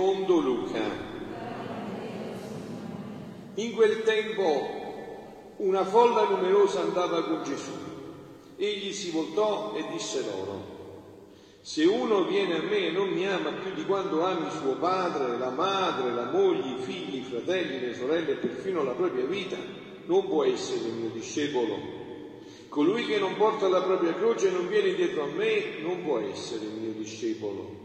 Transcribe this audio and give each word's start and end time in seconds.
secondo 0.00 0.38
Luca. 0.38 1.08
In 3.56 3.74
quel 3.74 4.02
tempo 4.02 4.78
una 5.56 5.84
folla 5.84 6.26
numerosa 6.26 6.80
andava 6.80 7.22
con 7.24 7.42
Gesù. 7.44 7.70
Egli 8.56 8.92
si 8.92 9.10
voltò 9.10 9.74
e 9.76 9.84
disse 9.92 10.24
loro, 10.24 10.78
se 11.60 11.84
uno 11.84 12.24
viene 12.24 12.56
a 12.56 12.62
me 12.62 12.86
e 12.86 12.90
non 12.90 13.10
mi 13.10 13.26
ama 13.26 13.52
più 13.52 13.74
di 13.74 13.84
quanto 13.84 14.24
ami 14.24 14.48
suo 14.50 14.76
padre, 14.76 15.36
la 15.36 15.50
madre, 15.50 16.14
la 16.14 16.30
moglie, 16.30 16.78
i 16.78 16.82
figli, 16.82 17.16
i 17.16 17.22
fratelli, 17.22 17.80
le 17.80 17.94
sorelle 17.94 18.32
e 18.32 18.36
perfino 18.36 18.82
la 18.82 18.92
propria 18.92 19.26
vita, 19.26 19.56
non 20.06 20.26
può 20.28 20.44
essere 20.44 20.88
mio 20.88 21.10
discepolo. 21.10 21.98
Colui 22.68 23.04
che 23.04 23.18
non 23.18 23.36
porta 23.36 23.68
la 23.68 23.82
propria 23.82 24.14
croce 24.14 24.48
e 24.48 24.52
non 24.52 24.66
viene 24.66 24.94
dietro 24.94 25.24
a 25.24 25.26
me 25.26 25.78
non 25.82 26.02
può 26.02 26.18
essere 26.20 26.64
mio 26.66 26.92
discepolo. 26.92 27.79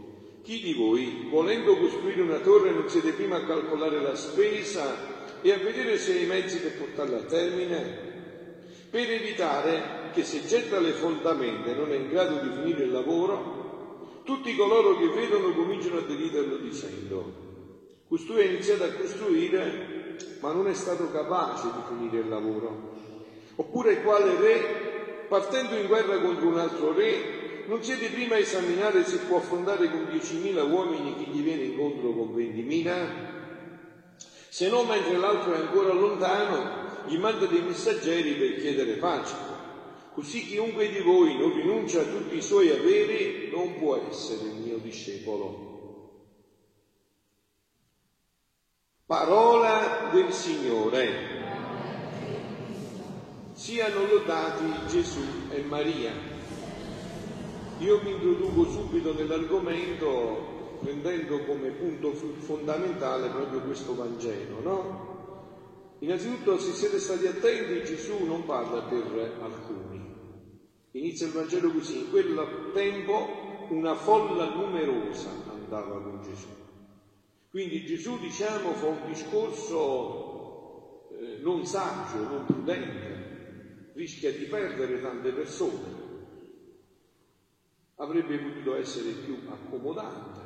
Chi 0.46 0.60
di 0.60 0.74
voi, 0.74 1.26
volendo 1.28 1.76
costruire 1.76 2.22
una 2.22 2.38
torre, 2.38 2.70
non 2.70 2.88
siete 2.88 3.14
prima 3.14 3.38
a 3.38 3.44
calcolare 3.44 4.00
la 4.00 4.14
spesa 4.14 5.40
e 5.42 5.50
a 5.50 5.56
vedere 5.56 5.98
se 5.98 6.12
ha 6.12 6.22
i 6.22 6.26
mezzi 6.26 6.60
per 6.60 6.78
portarla 6.78 7.16
a 7.16 7.24
termine? 7.24 8.86
Per 8.88 9.10
evitare 9.10 10.12
che 10.12 10.22
se 10.22 10.46
getta 10.46 10.78
le 10.78 10.92
fondamenta 10.92 11.70
e 11.70 11.74
non 11.74 11.90
è 11.90 11.96
in 11.96 12.08
grado 12.08 12.36
di 12.36 12.48
finire 12.52 12.84
il 12.84 12.92
lavoro, 12.92 14.22
tutti 14.22 14.54
coloro 14.54 14.96
che 14.96 15.08
vedono 15.08 15.52
cominciano 15.52 15.98
a 15.98 16.02
deriderlo 16.02 16.58
dicendo, 16.58 18.04
costui 18.06 18.42
ha 18.42 18.44
iniziato 18.44 18.84
a 18.84 18.90
costruire 18.90 20.14
ma 20.42 20.52
non 20.52 20.68
è 20.68 20.74
stato 20.74 21.10
capace 21.10 21.72
di 21.74 21.82
finire 21.88 22.22
il 22.22 22.28
lavoro. 22.28 22.92
Oppure 23.56 24.00
quale 24.00 24.36
re, 24.36 25.26
partendo 25.26 25.74
in 25.74 25.88
guerra 25.88 26.20
contro 26.20 26.46
un 26.46 26.58
altro 26.58 26.92
re, 26.92 27.35
non 27.66 27.82
siete 27.82 28.08
prima 28.08 28.34
a 28.36 28.38
esaminare 28.38 29.04
se 29.04 29.18
può 29.18 29.38
affrontare 29.38 29.90
con 29.90 30.04
10.000 30.04 30.70
uomini 30.70 31.16
chi 31.16 31.30
gli 31.30 31.42
viene 31.42 31.64
incontro 31.64 32.12
con 32.12 32.34
20.000? 32.34 33.34
Se 34.48 34.68
no, 34.68 34.84
mentre 34.84 35.16
l'altro 35.16 35.52
è 35.52 35.58
ancora 35.58 35.92
lontano, 35.92 37.04
gli 37.06 37.18
manda 37.18 37.46
dei 37.46 37.60
messaggeri 37.62 38.34
per 38.34 38.56
chiedere 38.60 38.94
pace. 38.94 39.34
Così 40.12 40.46
chiunque 40.46 40.88
di 40.88 41.00
voi 41.00 41.36
non 41.36 41.52
rinuncia 41.52 42.00
a 42.00 42.04
tutti 42.04 42.36
i 42.36 42.42
suoi 42.42 42.70
averi 42.70 43.50
non 43.50 43.78
può 43.78 43.96
essere 43.96 44.44
il 44.44 44.54
mio 44.54 44.78
discepolo. 44.78 45.66
Parola 49.04 50.08
del 50.12 50.32
Signore. 50.32 51.34
Siano 53.52 54.06
lodati 54.06 54.86
Gesù 54.88 55.20
e 55.50 55.60
Maria. 55.60 56.35
Io 57.78 58.00
mi 58.02 58.12
introduco 58.12 58.64
subito 58.70 59.12
nell'argomento 59.12 60.78
prendendo 60.80 61.44
come 61.44 61.70
punto 61.70 62.12
fondamentale 62.12 63.28
proprio 63.28 63.60
questo 63.60 63.94
Vangelo, 63.94 64.60
no? 64.62 65.94
Innanzitutto, 65.98 66.58
se 66.58 66.72
siete 66.72 66.98
stati 66.98 67.26
attenti, 67.26 67.84
Gesù 67.84 68.24
non 68.24 68.46
parla 68.46 68.82
per 68.82 69.36
alcuni. 69.40 70.14
Inizia 70.92 71.26
il 71.26 71.32
Vangelo 71.32 71.70
così, 71.70 71.98
in 71.98 72.10
quel 72.10 72.70
tempo 72.72 73.66
una 73.68 73.94
folla 73.94 74.54
numerosa 74.54 75.30
andava 75.50 76.00
con 76.00 76.22
Gesù. 76.22 76.48
Quindi 77.50 77.84
Gesù, 77.84 78.18
diciamo, 78.18 78.72
fa 78.72 78.86
un 78.86 79.02
discorso 79.06 81.08
eh, 81.10 81.38
non 81.40 81.66
saggio, 81.66 82.28
non 82.28 82.44
prudente, 82.46 83.90
rischia 83.94 84.32
di 84.32 84.44
perdere 84.44 85.00
tante 85.00 85.32
persone. 85.32 85.95
Avrebbe 87.96 88.38
potuto 88.38 88.76
essere 88.76 89.10
più 89.12 89.38
accomodante, 89.48 90.40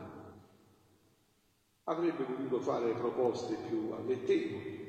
avrebbe 1.85 2.25
potuto 2.25 2.61
fare 2.61 2.95
proposte 2.95 3.57
più 3.69 3.91
allettevoli 3.91 4.81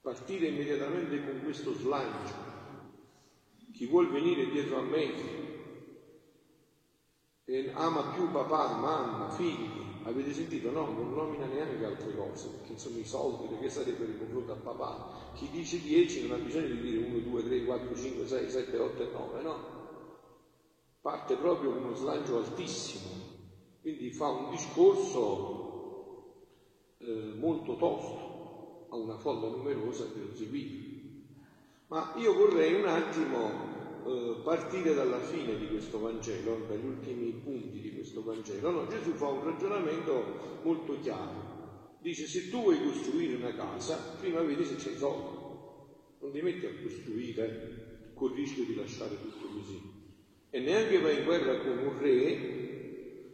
partire 0.00 0.48
immediatamente 0.48 1.22
con 1.22 1.40
questo 1.42 1.74
slancio. 1.74 2.48
Chi 3.72 3.86
vuol 3.86 4.10
venire 4.10 4.50
dietro 4.50 4.78
a 4.78 4.82
me 4.82 5.38
e 7.44 7.70
ama 7.74 8.12
più 8.14 8.30
papà, 8.30 8.76
mamma, 8.76 9.30
figli, 9.30 9.68
avete 10.04 10.32
sentito? 10.32 10.70
No, 10.70 10.86
non 10.92 11.12
nomina 11.12 11.46
neanche 11.46 11.84
altre 11.84 12.14
cose, 12.14 12.48
perché 12.48 12.72
insomma 12.72 12.98
i 12.98 13.04
soldi, 13.04 13.48
perché 13.48 13.68
sarebbero 13.68 14.10
in 14.10 14.18
confronto 14.18 14.52
a 14.52 14.56
papà. 14.56 15.32
Chi 15.34 15.48
dice 15.50 15.80
10 15.80 16.28
non 16.28 16.38
ha 16.40 16.42
bisogno 16.42 16.68
di 16.68 16.80
dire 16.80 17.06
1, 17.06 17.18
2, 17.18 17.44
3, 17.44 17.64
4, 17.64 17.96
5, 17.96 18.26
6, 18.26 18.50
7, 18.50 18.78
8 18.78 19.02
e 19.02 19.12
9, 19.12 19.42
no? 19.42 19.79
Parte 21.00 21.36
proprio 21.36 21.72
con 21.72 21.84
uno 21.84 21.94
slancio 21.94 22.36
altissimo, 22.36 23.08
quindi 23.80 24.10
fa 24.12 24.28
un 24.28 24.50
discorso 24.50 25.60
eh, 26.98 27.32
molto 27.38 27.76
tosto 27.76 28.86
a 28.90 28.96
una 28.96 29.16
folla 29.16 29.48
numerosa 29.48 30.12
che 30.12 30.18
lo 30.18 30.34
seguiva. 30.34 30.88
Ma 31.86 32.12
io 32.16 32.34
vorrei 32.34 32.74
un 32.74 32.86
attimo 32.86 33.70
eh, 34.04 34.40
partire 34.44 34.92
dalla 34.92 35.20
fine 35.20 35.56
di 35.56 35.68
questo 35.68 35.98
Vangelo, 35.98 36.66
dagli 36.68 36.84
ultimi 36.84 37.32
punti 37.32 37.80
di 37.80 37.94
questo 37.94 38.22
Vangelo. 38.22 38.70
No, 38.70 38.86
Gesù 38.86 39.12
fa 39.12 39.28
un 39.28 39.42
ragionamento 39.42 40.60
molto 40.62 41.00
chiaro. 41.00 41.96
Dice 42.00 42.26
se 42.26 42.50
tu 42.50 42.60
vuoi 42.60 42.82
costruire 42.82 43.36
una 43.36 43.54
casa, 43.54 44.16
prima 44.18 44.42
vedi 44.42 44.64
se 44.64 44.76
c'è 44.76 44.90
i 44.90 44.96
soldi. 44.96 45.38
Non 46.20 46.30
ti 46.30 46.42
metti 46.42 46.66
a 46.66 46.82
costruire 46.82 48.12
col 48.14 48.34
rischio 48.34 48.64
di 48.64 48.74
lasciare 48.74 49.18
tutto 49.20 49.46
così. 49.46 49.89
E 50.50 50.60
neanche 50.60 50.98
vai 51.00 51.18
in 51.18 51.24
guerra 51.24 51.58
con 51.58 51.78
un 51.78 51.98
re 51.98 52.60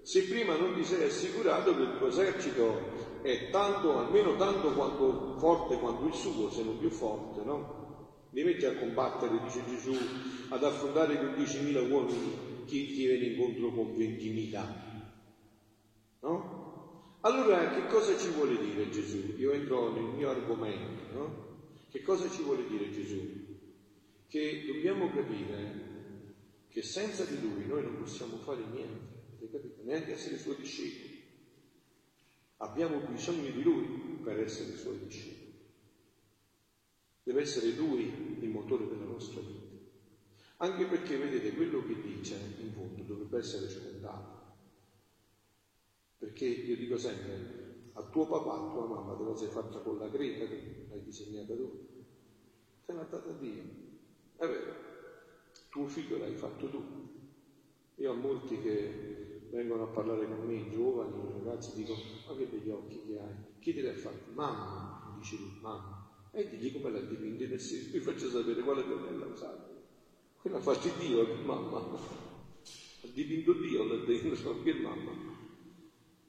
se 0.07 0.23
prima 0.29 0.55
non 0.57 0.73
ti 0.77 0.85
sei 0.85 1.03
assicurato 1.03 1.77
che 1.77 1.83
il 1.83 1.99
tuo 1.99 2.07
esercito 2.07 3.19
è 3.23 3.51
tanto, 3.51 3.99
almeno 3.99 4.37
tanto 4.37 4.73
quanto 4.73 5.35
forte 5.37 5.79
quanto 5.79 6.07
il 6.07 6.15
suo, 6.15 6.49
se 6.49 6.63
non 6.63 6.79
più 6.79 6.91
forte, 6.91 7.43
no? 7.43 7.75
Li 8.31 8.45
metti 8.45 8.67
a 8.67 8.77
combattere, 8.77 9.43
dice 9.43 9.65
Gesù, 9.65 9.97
ad 10.51 10.63
affrontare 10.63 11.19
con 11.19 11.35
10.000 11.35 11.91
uomini 11.91 12.63
chi 12.67 12.93
ti 12.93 13.05
viene 13.05 13.27
incontro 13.27 13.73
con 13.73 13.97
20.000. 13.97 14.69
No? 16.21 17.19
Allora 17.23 17.71
che 17.71 17.87
cosa 17.87 18.17
ci 18.17 18.29
vuole 18.29 18.59
dire 18.59 18.89
Gesù? 18.89 19.35
Io 19.39 19.51
entro 19.51 19.91
nel 19.91 20.05
mio 20.05 20.31
argomento, 20.31 21.03
no? 21.11 21.45
Che 21.91 22.01
cosa 22.01 22.29
ci 22.29 22.43
vuole 22.43 22.65
dire 22.65 22.91
Gesù? 22.91 23.27
Che 24.29 24.65
dobbiamo 24.67 25.11
capire 25.11 25.86
che 26.77 26.83
senza 26.83 27.25
di 27.25 27.41
Lui 27.41 27.65
noi 27.65 27.83
non 27.85 27.97
possiamo 27.97 28.37
fare 28.37 28.63
niente? 28.67 29.81
Neanche 29.85 30.13
essere 30.13 30.37
suoi 30.37 30.57
discepoli. 30.57 31.25
Abbiamo 32.59 32.99
bisogno 32.99 33.51
di 33.51 33.63
Lui 33.63 34.21
per 34.23 34.39
essere 34.41 34.77
Suoi 34.77 34.99
discepoli. 34.99 35.55
Deve 37.23 37.41
essere 37.41 37.71
Lui 37.71 38.43
il 38.43 38.51
motore 38.51 38.87
della 38.89 39.07
nostra 39.07 39.41
vita. 39.41 39.75
Anche 40.59 40.85
perché, 40.85 41.17
vedete, 41.17 41.55
quello 41.55 41.83
che 41.83 41.99
dice 41.99 42.37
in 42.59 42.71
fondo 42.75 43.03
dovrebbe 43.05 43.39
essere 43.39 43.71
scontato. 43.71 44.57
Perché 46.19 46.45
io 46.45 46.77
dico 46.77 46.99
sempre, 46.99 47.93
a 47.95 48.03
tuo 48.03 48.27
papà, 48.27 48.53
a 48.53 48.71
tua 48.71 48.85
mamma 48.85 49.17
te 49.17 49.25
la 49.25 49.35
sei 49.35 49.49
fatta 49.49 49.79
con 49.79 49.97
la 49.97 50.11
creta 50.11 50.47
che 50.47 50.85
l'hai 50.91 51.03
disegnata 51.03 51.55
tu. 51.55 51.89
Te 52.85 52.93
l'ha 52.93 53.05
data 53.05 53.33
Dio. 53.33 53.63
È 54.37 54.47
vero, 54.47 54.86
tuo 55.77 55.87
figlio 55.87 56.17
l'hai 56.17 56.35
fatto 56.35 56.71
tu. 56.71 56.83
Io 57.97 58.11
ho 58.11 58.15
molti 58.15 58.59
che 58.63 59.49
vengono 59.51 59.85
a 59.85 59.87
parlare 59.89 60.27
con 60.27 60.47
me 60.47 60.55
i 60.55 60.71
giovani, 60.71 61.19
i 61.19 61.33
ragazzi, 61.45 61.75
dico, 61.75 61.95
ma 62.27 62.35
che 62.35 62.47
begli 62.47 62.71
occhi 62.71 63.03
che 63.07 63.19
hai? 63.21 63.35
Chi 63.61 63.75
te 63.75 63.83
li 63.83 63.89
ha 63.89 63.95
fatti? 63.95 64.33
Mamma, 64.33 65.13
mi 65.13 65.21
dice 65.21 65.37
lui, 65.37 65.59
mamma. 65.61 66.09
E 66.33 66.49
digli 66.49 66.73
come 66.73 66.91
l'ha 66.91 67.01
dipinto 67.01 67.47
nel 67.47 67.61
senso, 67.61 67.91
vi 67.93 68.01
faccio 68.01 68.29
sapere 68.31 68.63
quale 68.63 68.83
pennella 68.85 69.27
ha 69.27 69.29
usato. 69.29 69.75
Quella 70.41 70.59
ha 70.59 70.79
Dio, 70.99 71.27
mamma. 71.45 71.79
Ha 71.79 73.09
dipinto 73.13 73.53
Dio 73.53 73.85
là 73.85 74.05
dentro, 74.05 74.63
che 74.63 74.75
mamma. 74.75 75.13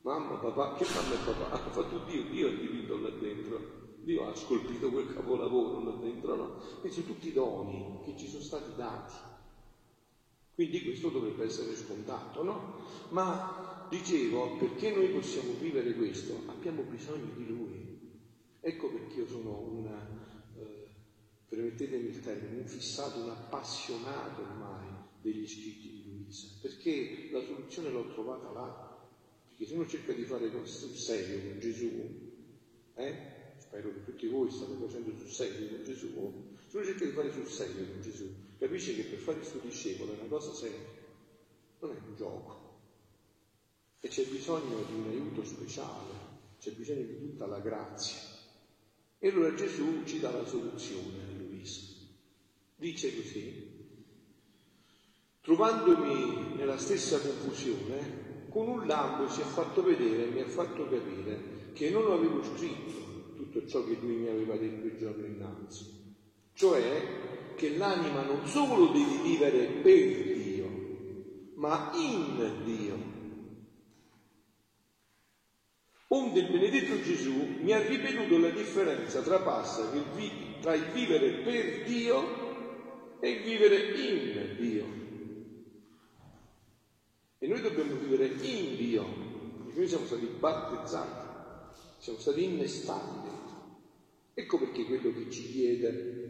Mamma, 0.02 0.36
papà, 0.40 0.76
che 0.76 0.86
mamma 0.94 1.14
e 1.14 1.26
papà? 1.26 1.52
Ha 1.52 1.58
fatto 1.58 2.04
Dio, 2.06 2.24
Dio 2.24 2.48
ha 2.50 2.52
dipinto 2.52 2.98
là 3.00 3.10
dentro. 3.12 3.86
Dio 4.04 4.26
ha 4.26 4.36
scolpito 4.36 4.90
quel 4.90 5.14
capolavoro 5.14 5.84
là 5.84 5.92
dentro, 6.02 6.36
no? 6.36 6.62
Sono 6.88 7.06
tutti 7.06 7.34
doni 7.34 8.02
che 8.06 8.18
ci 8.18 8.28
sono 8.28 8.44
stati 8.44 8.74
dati. 8.76 9.36
Quindi 10.58 10.82
questo 10.82 11.10
dovrebbe 11.10 11.44
essere 11.46 11.76
scontato, 11.76 12.42
no? 12.42 12.82
Ma 13.10 13.86
dicevo, 13.92 14.58
perché 14.58 14.92
noi 14.92 15.10
possiamo 15.10 15.54
vivere 15.54 15.94
questo? 15.94 16.46
Abbiamo 16.48 16.82
bisogno 16.82 17.32
di 17.36 17.46
Lui. 17.46 18.00
Ecco 18.60 18.90
perché 18.90 19.20
io 19.20 19.28
sono 19.28 19.60
un, 19.60 19.86
eh, 19.86 20.90
permettetemi 21.48 22.08
il 22.08 22.20
termine, 22.22 22.62
un 22.62 22.66
fissato, 22.66 23.20
un 23.20 23.30
appassionato 23.30 24.42
ormai 24.42 24.88
degli 25.22 25.48
scritti 25.48 25.92
di 25.92 26.04
Luisa, 26.08 26.48
perché 26.60 27.30
la 27.32 27.44
soluzione 27.44 27.92
l'ho 27.92 28.12
trovata 28.14 28.52
là. 28.52 28.98
Perché 29.50 29.64
se 29.64 29.76
uno 29.76 29.86
cerca 29.86 30.12
di 30.12 30.24
fare 30.24 30.50
sul 30.66 30.96
serio 30.96 31.50
con 31.50 31.60
Gesù, 31.60 31.92
eh, 32.96 33.16
spero 33.60 33.94
che 33.94 34.04
tutti 34.06 34.26
voi 34.26 34.50
state 34.50 34.74
facendo 34.74 35.16
sul 35.20 35.30
serio 35.30 35.70
con 35.70 35.84
Gesù, 35.84 36.57
uno 36.76 36.86
cerca 36.86 37.06
di 37.06 37.12
fare 37.12 37.32
sul 37.32 37.48
serio 37.48 37.86
con 37.86 38.02
Gesù, 38.02 38.30
capisce 38.58 38.96
che 38.96 39.04
per 39.04 39.20
fare 39.20 39.40
il 39.40 39.46
suo 39.46 39.60
discepolo 39.60 40.14
è 40.14 40.20
una 40.20 40.28
cosa 40.28 40.54
seria, 40.54 40.86
non 41.80 41.92
è 41.92 42.00
un 42.08 42.16
gioco. 42.16 42.66
E 44.00 44.08
c'è 44.10 44.26
bisogno 44.26 44.84
di 44.84 44.94
un 44.94 45.08
aiuto 45.08 45.44
speciale, 45.44 46.14
c'è 46.60 46.72
bisogno 46.72 47.04
di 47.04 47.18
tutta 47.18 47.46
la 47.46 47.60
grazia. 47.60 48.20
E 49.20 49.30
allora 49.30 49.54
Gesù 49.54 50.04
ci 50.06 50.20
dà 50.20 50.32
la 50.32 50.46
soluzione 50.46 51.24
a 51.24 51.32
Luisa. 51.38 51.82
Dice 52.76 53.16
così, 53.16 53.76
trovandomi 55.42 56.56
nella 56.56 56.78
stessa 56.78 57.20
confusione, 57.20 58.48
con 58.50 58.68
un 58.68 58.86
lampo 58.86 59.28
si 59.30 59.42
è 59.42 59.44
fatto 59.46 59.82
vedere 59.82 60.28
e 60.28 60.32
mi 60.32 60.42
ha 60.42 60.48
fatto 60.48 60.88
capire 60.88 61.72
che 61.74 61.90
non 61.90 62.12
avevo 62.12 62.44
scritto 62.44 63.34
tutto 63.36 63.66
ciò 63.68 63.84
che 63.84 63.98
lui 64.02 64.16
mi 64.16 64.28
aveva 64.28 64.58
detto 64.58 64.86
il 64.86 64.98
giorno 64.98 65.26
innanzi, 65.26 65.97
cioè 66.58 67.54
che 67.56 67.78
l'anima 67.78 68.24
non 68.24 68.48
solo 68.48 68.88
deve 68.88 69.22
vivere 69.22 69.66
per 69.84 70.34
Dio, 70.34 71.52
ma 71.56 71.92
in 71.94 72.64
Dio. 72.66 73.16
Onde 76.08 76.40
il 76.40 76.50
benedetto 76.50 77.00
Gesù 77.04 77.60
mi 77.62 77.74
ha 77.74 77.86
ripetuto 77.86 78.40
la 78.40 78.50
differenza 78.50 79.22
tra, 79.22 79.40
passa, 79.40 79.88
tra 80.62 80.74
il 80.74 80.86
vivere 80.94 81.44
per 81.44 81.84
Dio 81.84 83.20
e 83.20 83.30
il 83.30 83.44
vivere 83.44 83.76
in 83.92 84.56
Dio. 84.58 84.86
E 87.38 87.48
noi 87.48 87.62
dobbiamo 87.62 87.94
vivere 87.98 88.26
in 88.26 88.76
Dio, 88.78 89.04
perché 89.64 89.78
noi 89.78 89.88
siamo 89.88 90.06
stati 90.08 90.26
battezzati, 90.26 91.72
siamo 92.00 92.18
stati 92.18 92.44
innestati. 92.44 93.36
Ecco 94.34 94.58
perché 94.58 94.86
quello 94.86 95.14
che 95.14 95.30
ci 95.30 95.52
chiede 95.52 96.27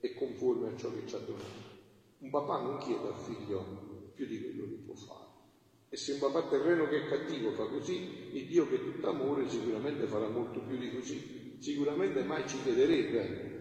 è 0.00 0.14
conforme 0.14 0.68
a 0.68 0.76
ciò 0.76 0.92
che 0.92 1.06
ci 1.06 1.14
ha 1.14 1.18
donato. 1.18 1.76
Un 2.18 2.30
papà 2.30 2.60
non 2.60 2.78
chiede 2.78 3.06
al 3.08 3.16
figlio 3.16 4.10
più 4.14 4.26
di 4.26 4.40
quello 4.42 4.64
che 4.64 4.82
può 4.84 4.94
fare. 4.94 5.26
E 5.90 5.96
se 5.96 6.12
un 6.12 6.18
papà 6.18 6.48
terreno 6.48 6.86
che 6.88 7.04
è 7.04 7.08
cattivo 7.08 7.52
fa 7.52 7.66
così, 7.66 8.36
il 8.36 8.46
Dio 8.46 8.68
che 8.68 8.76
è 8.76 8.78
tutto 8.78 9.08
amore 9.08 9.48
sicuramente 9.48 10.06
farà 10.06 10.28
molto 10.28 10.60
più 10.60 10.76
di 10.76 10.92
così. 10.92 11.56
Sicuramente 11.58 12.22
mai 12.22 12.46
ci 12.46 12.60
chiederebbe 12.62 13.56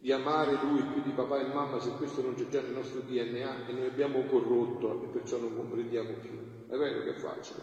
di 0.00 0.12
amare 0.12 0.58
lui 0.62 0.82
più 0.82 1.02
di 1.02 1.10
papà 1.10 1.40
e 1.40 1.52
mamma 1.52 1.80
se 1.80 1.90
questo 1.92 2.22
non 2.22 2.34
c'è 2.34 2.46
già 2.48 2.60
nel 2.60 2.72
nostro 2.72 3.00
DNA 3.00 3.66
e 3.66 3.72
noi 3.72 3.86
abbiamo 3.86 4.24
corrotto 4.26 5.02
e 5.02 5.06
perciò 5.08 5.38
non 5.38 5.56
comprendiamo 5.56 6.12
più. 6.20 6.66
È 6.68 6.76
vero 6.76 7.02
che 7.02 7.16
è 7.16 7.18
facile. 7.18 7.62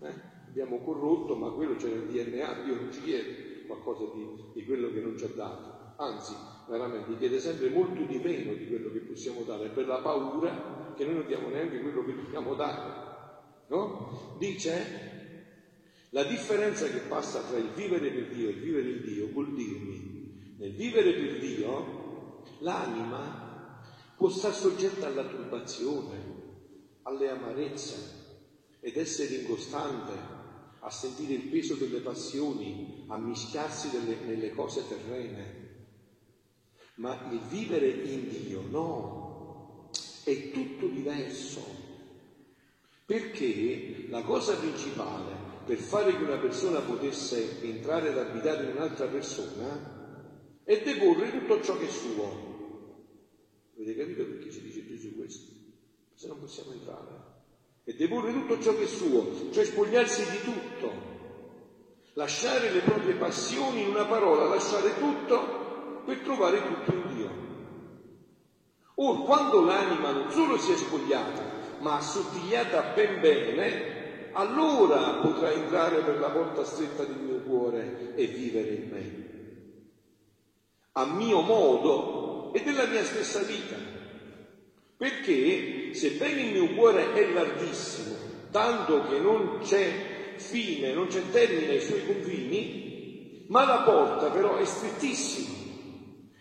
Eh? 0.00 0.38
Abbiamo 0.48 0.80
corrotto, 0.80 1.36
ma 1.36 1.50
quello 1.50 1.76
c'è 1.76 1.88
nel 1.88 2.08
DNA, 2.08 2.62
Dio 2.64 2.74
non 2.74 2.92
ci 2.92 3.02
chiede 3.02 3.64
qualcosa 3.66 4.12
di, 4.12 4.26
di 4.52 4.64
quello 4.64 4.90
che 4.90 5.00
non 5.00 5.16
ci 5.16 5.24
ha 5.24 5.30
dato. 5.34 5.94
Anzi, 6.02 6.34
veramente 6.70 7.18
chiede 7.18 7.40
sempre 7.40 7.68
molto 7.68 8.02
di 8.04 8.18
meno 8.18 8.54
di 8.54 8.68
quello 8.68 8.90
che 8.90 9.00
possiamo 9.00 9.42
dare 9.42 9.68
per 9.70 9.86
la 9.86 10.00
paura 10.00 10.94
che 10.96 11.04
noi 11.04 11.14
non 11.14 11.26
diamo 11.26 11.48
neanche 11.48 11.80
quello 11.80 12.04
che 12.04 12.14
dobbiamo 12.14 12.54
dare 12.54 13.08
no? 13.66 14.36
Dice 14.38 15.10
la 16.10 16.24
differenza 16.24 16.86
che 16.88 17.00
passa 17.00 17.40
tra 17.40 17.56
il 17.56 17.70
vivere 17.70 18.10
per 18.10 18.28
Dio 18.28 18.48
e 18.48 18.52
il 18.52 18.60
vivere 18.60 18.90
in 18.90 19.02
Dio 19.02 19.28
vuol 19.28 19.54
dirmi, 19.54 20.54
nel 20.58 20.74
vivere 20.74 21.12
per 21.12 21.38
Dio 21.38 22.42
l'anima 22.58 23.80
può 24.16 24.28
stare 24.28 24.54
soggetta 24.54 25.06
alla 25.06 25.24
turbazione, 25.24 26.38
alle 27.02 27.30
amarezze 27.30 28.18
ed 28.80 28.96
essere 28.96 29.36
incostante 29.36 30.12
a 30.80 30.90
sentire 30.90 31.34
il 31.34 31.48
peso 31.48 31.74
delle 31.74 32.00
passioni, 32.00 33.04
a 33.08 33.16
mischiarsi 33.18 33.90
delle, 33.90 34.16
nelle 34.24 34.50
cose 34.50 34.86
terrene. 34.88 35.69
Ma 37.00 37.18
il 37.30 37.40
vivere 37.48 37.88
in 37.88 38.28
Dio 38.28 38.60
no, 38.68 39.88
è 40.22 40.50
tutto 40.50 40.86
diverso. 40.86 41.64
Perché 43.06 44.04
la 44.10 44.22
cosa 44.22 44.54
principale 44.56 45.32
per 45.64 45.78
fare 45.78 46.14
che 46.14 46.22
una 46.22 46.36
persona 46.36 46.80
potesse 46.80 47.62
entrare 47.62 48.10
ad 48.10 48.18
abitare 48.18 48.64
in 48.64 48.76
un'altra 48.76 49.06
persona 49.06 50.58
è 50.62 50.82
deporre 50.82 51.30
tutto 51.30 51.62
ciò 51.62 51.78
che 51.78 51.86
è 51.86 51.90
suo. 51.90 52.48
Avete 53.76 53.96
capito 53.96 54.26
perché 54.26 54.50
ci 54.50 54.60
dice 54.60 54.86
Gesù 54.86 55.16
questo? 55.16 55.52
Se 56.14 56.26
non 56.26 56.38
possiamo 56.38 56.72
entrare. 56.72 57.28
È 57.82 57.94
deporre 57.94 58.30
tutto 58.30 58.60
ciò 58.60 58.76
che 58.76 58.84
è 58.84 58.86
suo, 58.86 59.50
cioè 59.52 59.64
spogliarsi 59.64 60.22
di 60.30 60.38
tutto. 60.44 60.92
Lasciare 62.12 62.70
le 62.70 62.80
proprie 62.80 63.14
passioni, 63.14 63.80
in 63.80 63.88
una 63.88 64.04
parola, 64.04 64.44
lasciare 64.44 64.98
tutto 64.98 65.59
per 66.10 66.18
trovare 66.18 66.60
tutto 66.66 66.92
in 66.92 67.14
Dio. 67.14 67.30
Or, 68.96 69.22
quando 69.24 69.62
l'anima 69.62 70.10
non 70.10 70.28
solo 70.32 70.58
si 70.58 70.72
è 70.72 70.76
spogliata, 70.76 71.78
ma 71.78 71.98
assottigliata 71.98 72.92
ben 72.94 73.20
bene, 73.20 74.28
allora 74.32 75.20
potrà 75.20 75.52
entrare 75.52 76.02
per 76.02 76.18
la 76.18 76.30
porta 76.30 76.64
stretta 76.64 77.04
del 77.04 77.16
mio 77.16 77.38
cuore 77.42 78.12
e 78.16 78.26
vivere 78.26 78.70
in 78.70 78.88
me. 78.90 79.28
A 80.94 81.04
mio 81.06 81.42
modo 81.42 82.50
e 82.52 82.60
della 82.62 82.86
mia 82.86 83.04
stessa 83.04 83.42
vita. 83.42 83.76
Perché 84.96 85.94
sebbene 85.94 86.40
il 86.42 86.52
mio 86.52 86.74
cuore 86.74 87.12
è 87.12 87.32
larghissimo, 87.32 88.16
tanto 88.50 89.06
che 89.08 89.20
non 89.20 89.60
c'è 89.60 90.34
fine, 90.38 90.92
non 90.92 91.06
c'è 91.06 91.30
termine 91.30 91.74
ai 91.74 91.80
suoi 91.80 92.04
confini, 92.04 93.46
ma 93.46 93.64
la 93.64 93.82
porta 93.82 94.28
però 94.30 94.56
è 94.56 94.64
strettissima 94.64 95.59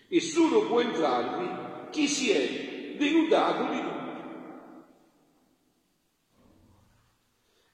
e 0.10 0.20
solo 0.20 0.68
può 0.68 0.82
entrarvi 0.82 1.92
chi 1.92 2.08
si 2.08 2.32
è 2.32 2.96
denudato 2.98 3.72
di 3.72 3.80
tutto 3.80 4.00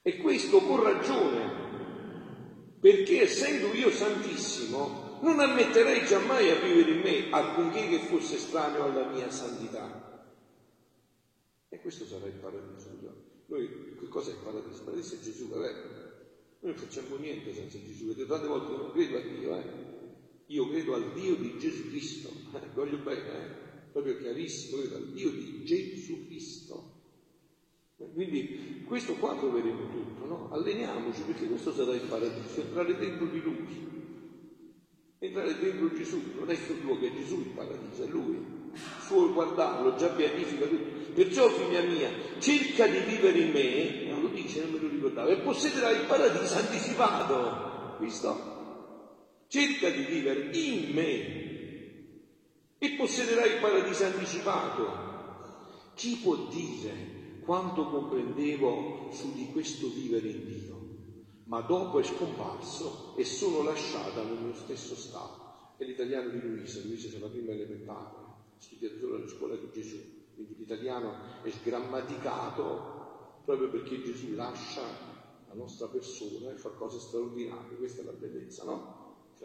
E 0.08 0.18
questo 0.18 0.62
con 0.62 0.84
ragione, 0.84 2.78
perché 2.80 3.22
essendo 3.22 3.74
io 3.74 3.90
santissimo, 3.90 5.18
non 5.24 5.40
ammetterei 5.40 6.06
giammai 6.06 6.52
a 6.52 6.60
vivere 6.62 6.92
in 6.92 7.00
me 7.00 7.32
alcunché 7.32 7.88
che 7.88 7.98
fosse 8.02 8.36
estraneo 8.36 8.84
alla 8.84 9.10
mia 9.10 9.32
santità. 9.32 10.30
E 11.70 11.80
questo 11.80 12.06
sarà 12.06 12.28
il 12.28 12.34
paradiso. 12.34 12.90
Noi 13.48 13.68
che 13.68 14.06
è 14.06 14.30
il 14.30 14.40
paradiso? 14.44 14.78
Il 14.78 14.84
paradiso 14.84 15.16
è 15.16 15.20
Gesù, 15.20 15.48
vabbè. 15.48 15.72
Noi 16.60 16.72
non 16.72 16.76
facciamo 16.76 17.16
niente 17.16 17.52
senza 17.52 17.80
Gesù. 17.84 18.06
Vedete, 18.10 18.28
tante 18.28 18.48
volte 18.48 18.78
non 18.78 18.92
credo 18.92 19.18
a 19.18 19.22
Dio, 19.22 19.56
eh. 19.58 20.05
Io 20.48 20.70
credo 20.70 20.94
al 20.94 21.12
Dio 21.14 21.36
di 21.36 21.58
Gesù 21.58 21.90
Cristo. 21.90 22.30
Eh, 22.54 22.68
voglio 22.74 22.98
bene, 22.98 23.22
eh. 23.22 23.64
Proprio 23.92 24.18
chiarissimo, 24.18 24.82
credo 24.82 24.96
al 24.98 25.08
Dio 25.12 25.32
di 25.32 25.64
Gesù 25.64 26.26
Cristo. 26.28 26.94
Quindi 28.14 28.84
questo 28.86 29.14
qua 29.14 29.36
troveremo 29.36 29.90
tutto, 29.90 30.26
no? 30.26 30.50
Alleniamoci 30.52 31.22
perché 31.22 31.48
questo 31.48 31.74
sarà 31.74 31.94
il 31.94 32.02
paradiso, 32.02 32.62
entrare 32.62 32.98
dentro 32.98 33.26
di 33.28 33.42
lui. 33.42 33.94
Entrare 35.20 35.58
dentro 35.58 35.94
Gesù, 35.94 36.22
non 36.38 36.50
è 36.50 36.54
il 36.54 36.82
tuo 36.82 37.00
che 37.00 37.08
è 37.08 37.16
Gesù 37.16 37.40
il 37.40 37.54
paradiso, 37.56 38.04
è 38.04 38.08
lui. 38.08 38.38
Fuori 38.74 39.32
guardarlo, 39.32 39.96
già 39.96 40.10
beatifica 40.10 40.66
tutto. 40.66 41.14
Perciò, 41.14 41.50
figlia 41.50 41.82
mia, 41.84 42.10
cerca 42.40 42.86
di 42.88 43.00
vivere 43.00 43.40
in 43.40 43.52
me, 43.52 44.12
non 44.12 44.22
lo 44.24 44.28
dice, 44.28 44.62
non 44.62 44.72
me 44.74 44.80
lo 44.80 44.88
ricordavo, 44.90 45.30
e 45.30 45.38
possederai 45.38 46.02
il 46.02 46.06
paradiso 46.08 46.56
anticipato. 46.56 47.98
Visto? 48.00 48.55
Cerca 49.48 49.90
di 49.90 50.04
vivere 50.04 50.56
in 50.58 50.94
me 50.94 51.44
e 52.78 52.96
possederai 52.98 53.56
il 53.56 53.62
paradiso 53.62 54.06
anticipato. 54.06 55.14
Chi 55.96 56.18
può 56.18 56.36
dire 56.50 57.40
quanto 57.46 57.88
comprendevo 57.90 59.10
su 59.12 59.34
di 59.34 59.52
questo 59.52 59.88
vivere 59.90 60.28
in 60.28 60.46
Dio, 60.46 60.88
ma 61.46 61.62
dopo 61.62 62.00
è 62.00 62.04
scomparso 62.04 63.16
e 63.16 63.24
sono 63.24 63.62
lasciata 63.62 64.24
nel 64.24 64.42
mio 64.42 64.54
stesso 64.56 64.96
stato. 64.96 65.74
È 65.78 65.84
l'italiano 65.84 66.30
di 66.30 66.42
Luisa, 66.42 66.82
Luisa 66.84 67.08
c'è 67.10 67.20
la 67.20 67.28
prima 67.28 67.52
elementare, 67.52 68.16
studiato 68.58 68.98
solo 68.98 69.16
alla 69.16 69.28
scuola 69.28 69.56
di 69.56 69.70
Gesù, 69.72 69.98
quindi 70.34 70.56
l'italiano 70.58 71.44
è 71.44 71.50
sgrammaticato 71.50 73.42
proprio 73.46 73.70
perché 73.70 74.02
Gesù 74.02 74.34
lascia 74.34 74.82
la 75.48 75.54
nostra 75.54 75.88
persona 75.88 76.52
e 76.52 76.58
fa 76.58 76.70
cose 76.70 77.00
straordinarie, 77.00 77.78
questa 77.78 78.02
è 78.02 78.06
la 78.06 78.12
bellezza, 78.12 78.64
no? 78.64 78.95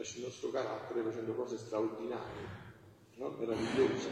Lascia 0.01 0.17
il 0.17 0.25
nostro 0.25 0.49
carattere 0.49 1.03
facendo 1.03 1.35
cose 1.35 1.59
straordinarie, 1.59 2.47
no? 3.17 3.37
meravigliose 3.39 4.09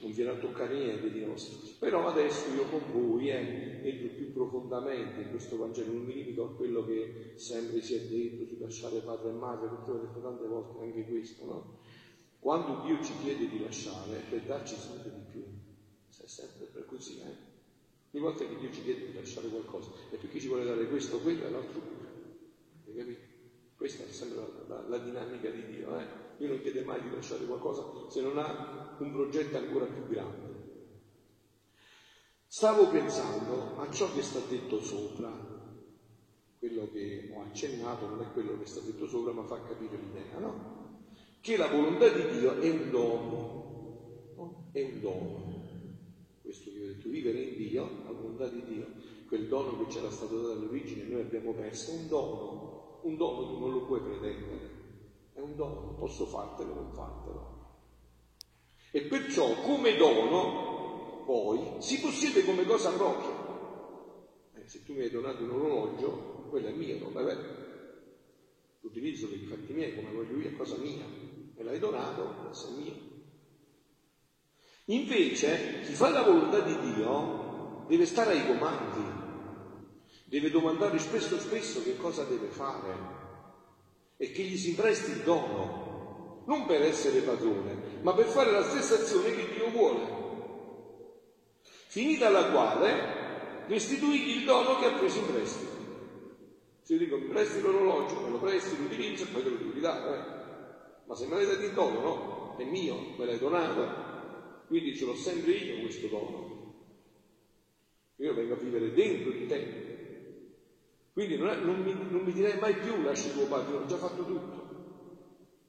non 0.00 0.12
viene 0.12 0.30
a 0.30 0.36
toccare 0.36 0.78
niente 0.78 1.10
di 1.10 1.24
nostro. 1.24 1.58
Però 1.80 2.06
adesso 2.06 2.54
io 2.54 2.62
con 2.66 2.80
voi 2.92 3.30
eh, 3.30 3.80
entro 3.82 4.14
più 4.14 4.32
profondamente 4.32 5.22
in 5.22 5.30
questo 5.30 5.56
Vangelo, 5.56 5.94
non 5.94 6.04
mi 6.04 6.14
limito 6.14 6.44
a 6.44 6.54
quello 6.54 6.84
che 6.84 7.32
sempre 7.34 7.82
si 7.82 7.94
è 7.94 8.00
detto 8.02 8.44
di 8.44 8.56
lasciare 8.60 9.00
padre 9.00 9.30
e 9.30 9.32
madre, 9.32 9.66
perché 9.66 9.90
ho 9.90 9.98
detto 9.98 10.20
tante 10.20 10.46
volte 10.46 10.84
anche 10.84 11.04
questo, 11.06 11.44
no? 11.44 11.78
Quando 12.38 12.82
Dio 12.84 13.02
ci 13.02 13.12
chiede 13.20 13.48
di 13.48 13.60
lasciare, 13.60 14.22
per 14.30 14.42
darci 14.42 14.76
sempre 14.76 15.10
di 15.10 15.22
più, 15.28 15.44
se 16.08 16.28
sempre 16.28 16.66
per 16.66 16.86
così, 16.86 17.18
eh? 17.18 17.34
Ogni 18.12 18.22
volta 18.22 18.46
che 18.46 18.56
Dio 18.56 18.70
ci 18.70 18.84
chiede 18.84 19.06
di 19.06 19.12
lasciare 19.12 19.48
qualcosa, 19.48 19.90
è 20.08 20.14
perché 20.14 20.38
ci 20.38 20.46
vuole 20.46 20.64
dare 20.64 20.86
questo, 20.86 21.18
quello 21.18 21.46
e 21.46 21.50
l'altro 21.50 21.80
pure. 21.80 22.14
Hai 22.86 22.94
capito? 22.94 23.35
Questa 23.86 24.02
è 24.02 24.10
sempre 24.10 24.40
la, 24.66 24.74
la, 24.74 24.88
la 24.88 24.98
dinamica 24.98 25.48
di 25.48 25.64
Dio. 25.66 25.96
Eh? 25.96 26.04
Dio 26.38 26.48
non 26.48 26.60
chiede 26.60 26.82
mai 26.82 27.00
di 27.02 27.10
lasciare 27.12 27.44
qualcosa 27.44 27.84
se 28.08 28.20
non 28.20 28.36
ha 28.36 28.96
un 28.98 29.12
progetto 29.12 29.58
ancora 29.58 29.84
più 29.84 30.08
grande. 30.08 30.54
Stavo 32.48 32.88
pensando 32.88 33.78
a 33.78 33.88
ciò 33.92 34.12
che 34.12 34.22
sta 34.22 34.40
detto 34.48 34.80
sopra, 34.80 35.30
quello 36.58 36.90
che 36.90 37.30
ho 37.32 37.42
accennato 37.42 38.08
non 38.08 38.22
è 38.22 38.32
quello 38.32 38.58
che 38.58 38.66
sta 38.66 38.80
detto 38.80 39.06
sopra, 39.06 39.30
ma 39.30 39.44
fa 39.44 39.62
capire 39.62 39.96
l'idea, 39.96 40.36
no? 40.40 41.04
Che 41.40 41.56
la 41.56 41.68
volontà 41.68 42.08
di 42.08 42.40
Dio 42.40 42.58
è 42.58 42.68
un 42.68 42.90
dono, 42.90 44.32
no? 44.34 44.68
è 44.72 44.82
un 44.82 45.00
dono. 45.00 45.64
Questo 46.42 46.72
che 46.72 46.82
ho 46.82 46.86
detto, 46.88 47.08
vivere 47.08 47.40
in 47.40 47.56
Dio, 47.56 47.88
la 48.02 48.10
volontà 48.10 48.48
di 48.48 48.64
Dio, 48.64 48.86
quel 49.28 49.46
dono 49.46 49.78
che 49.78 49.92
c'era 49.92 50.10
stato 50.10 50.40
dato 50.40 50.52
all'origine 50.54 51.04
noi 51.04 51.20
abbiamo 51.20 51.52
perso, 51.52 51.92
un 51.92 52.08
dono, 52.08 52.65
un 53.06 53.16
dono 53.16 53.46
tu 53.46 53.58
non 53.58 53.72
lo 53.72 53.84
puoi 53.86 54.00
pretendere, 54.00 54.70
è 55.32 55.40
un 55.40 55.54
dono, 55.54 55.94
posso 55.94 56.26
fartelo 56.26 56.72
o 56.72 56.74
non 56.74 56.92
fartelo. 56.92 57.54
E 58.90 59.02
perciò 59.02 59.60
come 59.62 59.96
dono 59.96 61.22
poi 61.24 61.80
si 61.80 62.00
possiede 62.00 62.44
come 62.44 62.64
cosa 62.64 62.92
propria. 62.92 63.44
Eh, 64.54 64.68
se 64.68 64.82
tu 64.84 64.94
mi 64.94 65.02
hai 65.02 65.10
donato 65.10 65.42
un 65.42 65.50
orologio, 65.50 66.46
quello 66.48 66.68
è 66.68 66.72
mio, 66.72 66.98
non 66.98 67.18
è 67.18 67.24
vero. 67.24 67.64
L'utilizzo 68.80 69.28
per 69.28 69.38
i 69.38 69.46
fatti 69.46 69.72
miei 69.72 69.94
come 69.94 70.12
voglio 70.12 70.38
io, 70.38 70.48
è 70.48 70.56
cosa 70.56 70.76
mia. 70.76 71.04
Me 71.04 71.62
l'hai 71.62 71.78
donato, 71.78 72.50
è 72.50 72.80
mio. 72.80 73.14
Invece, 74.86 75.80
chi 75.84 75.92
fa 75.94 76.10
la 76.10 76.22
volontà 76.22 76.60
di 76.60 76.94
Dio 76.94 77.84
deve 77.88 78.06
stare 78.06 78.32
ai 78.32 78.46
comandi, 78.46 79.25
deve 80.36 80.50
domandare 80.50 80.98
spesso 80.98 81.38
spesso 81.38 81.82
che 81.82 81.96
cosa 81.96 82.24
deve 82.24 82.48
fare 82.48 82.94
e 84.18 84.30
che 84.32 84.42
gli 84.42 84.58
si 84.58 84.74
presti 84.74 85.12
il 85.12 85.22
dono, 85.22 86.42
non 86.46 86.66
per 86.66 86.82
essere 86.82 87.20
padrone, 87.20 88.00
ma 88.02 88.12
per 88.12 88.26
fare 88.26 88.50
la 88.50 88.62
stessa 88.62 88.96
azione 88.96 89.34
che 89.34 89.54
Dio 89.54 89.70
vuole 89.70 90.24
finita 91.86 92.28
la 92.28 92.50
quale 92.50 93.64
restituigli 93.68 94.36
il 94.36 94.44
dono 94.44 94.78
che 94.78 94.84
ha 94.84 94.98
preso 94.98 95.20
in 95.20 95.32
prestito. 95.32 95.74
Se 96.82 96.98
dico 96.98 97.16
mi 97.16 97.28
presti 97.28 97.62
l'orologio, 97.62 98.20
me 98.20 98.28
lo 98.28 98.38
presti, 98.38 98.76
lo 98.76 98.84
utilizzo 98.84 99.24
e 99.24 99.26
poi 99.28 99.42
te 99.42 99.48
lo 99.48 99.56
devo 99.56 99.72
ridare. 99.72 100.18
Eh? 100.18 101.04
Ma 101.06 101.14
se 101.14 101.26
me 101.26 101.36
l'hai 101.36 101.46
dato 101.46 101.64
in 101.64 101.72
dono, 101.72 102.00
no, 102.00 102.56
è 102.58 102.64
mio, 102.64 103.14
me 103.16 103.24
l'hai 103.24 103.38
donato, 103.38 104.66
quindi 104.66 104.94
ce 104.94 105.06
l'ho 105.06 105.14
sempre 105.14 105.52
io 105.52 105.80
questo 105.80 106.08
dono. 106.08 106.74
Io 108.16 108.34
vengo 108.34 108.52
a 108.52 108.58
vivere 108.58 108.92
dentro 108.92 109.30
di 109.30 109.46
te. 109.46 109.95
Quindi 111.16 111.38
non, 111.38 111.48
è, 111.48 111.56
non, 111.64 111.80
mi, 111.80 111.96
non 112.10 112.24
mi 112.24 112.32
direi 112.34 112.58
mai 112.58 112.74
più 112.74 113.02
lasci 113.02 113.32
tuo 113.32 113.46
padre, 113.46 113.76
ho 113.76 113.86
già 113.86 113.96
fatto 113.96 114.22
tutto. 114.22 114.66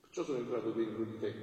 Perciò 0.01 0.25
sono 0.25 0.39
entrato 0.39 0.71
dentro 0.71 1.05
di 1.05 1.19
te. 1.19 1.33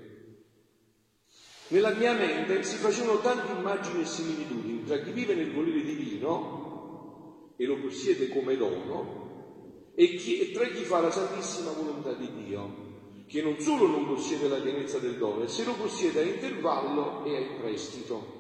Nella 1.68 1.94
mia 1.94 2.12
mente 2.12 2.64
si 2.64 2.76
facevano 2.76 3.23
tante 3.23 3.50
immagini 3.52 4.02
e 4.02 4.04
similitudini 4.04 4.84
tra 4.84 4.99
chi 4.99 5.11
vive 5.11 5.34
nel 5.34 5.54
volere 5.54 5.80
divino 5.80 7.54
e 7.56 7.64
lo 7.64 7.78
possiede 7.78 8.28
come 8.28 8.58
dono 8.58 9.92
e, 9.94 10.16
chi, 10.16 10.38
e 10.38 10.52
tra 10.52 10.66
chi 10.66 10.82
fa 10.82 11.00
la 11.00 11.11
santissima 11.11 11.70
volontà 11.70 12.12
di 12.12 12.30
Dio, 12.44 13.25
che 13.26 13.40
non 13.40 13.58
solo 13.58 13.87
non 13.87 14.04
possiede 14.06 14.49
la 14.49 14.61
pienezza 14.61 14.99
del 14.99 15.16
dono, 15.16 15.44
e 15.44 15.49
se 15.49 15.64
lo 15.64 15.73
possiede 15.76 16.20
a 16.20 16.25
intervallo 16.25 17.25
e 17.25 17.37
a 17.38 17.56
prestito. 17.58 18.34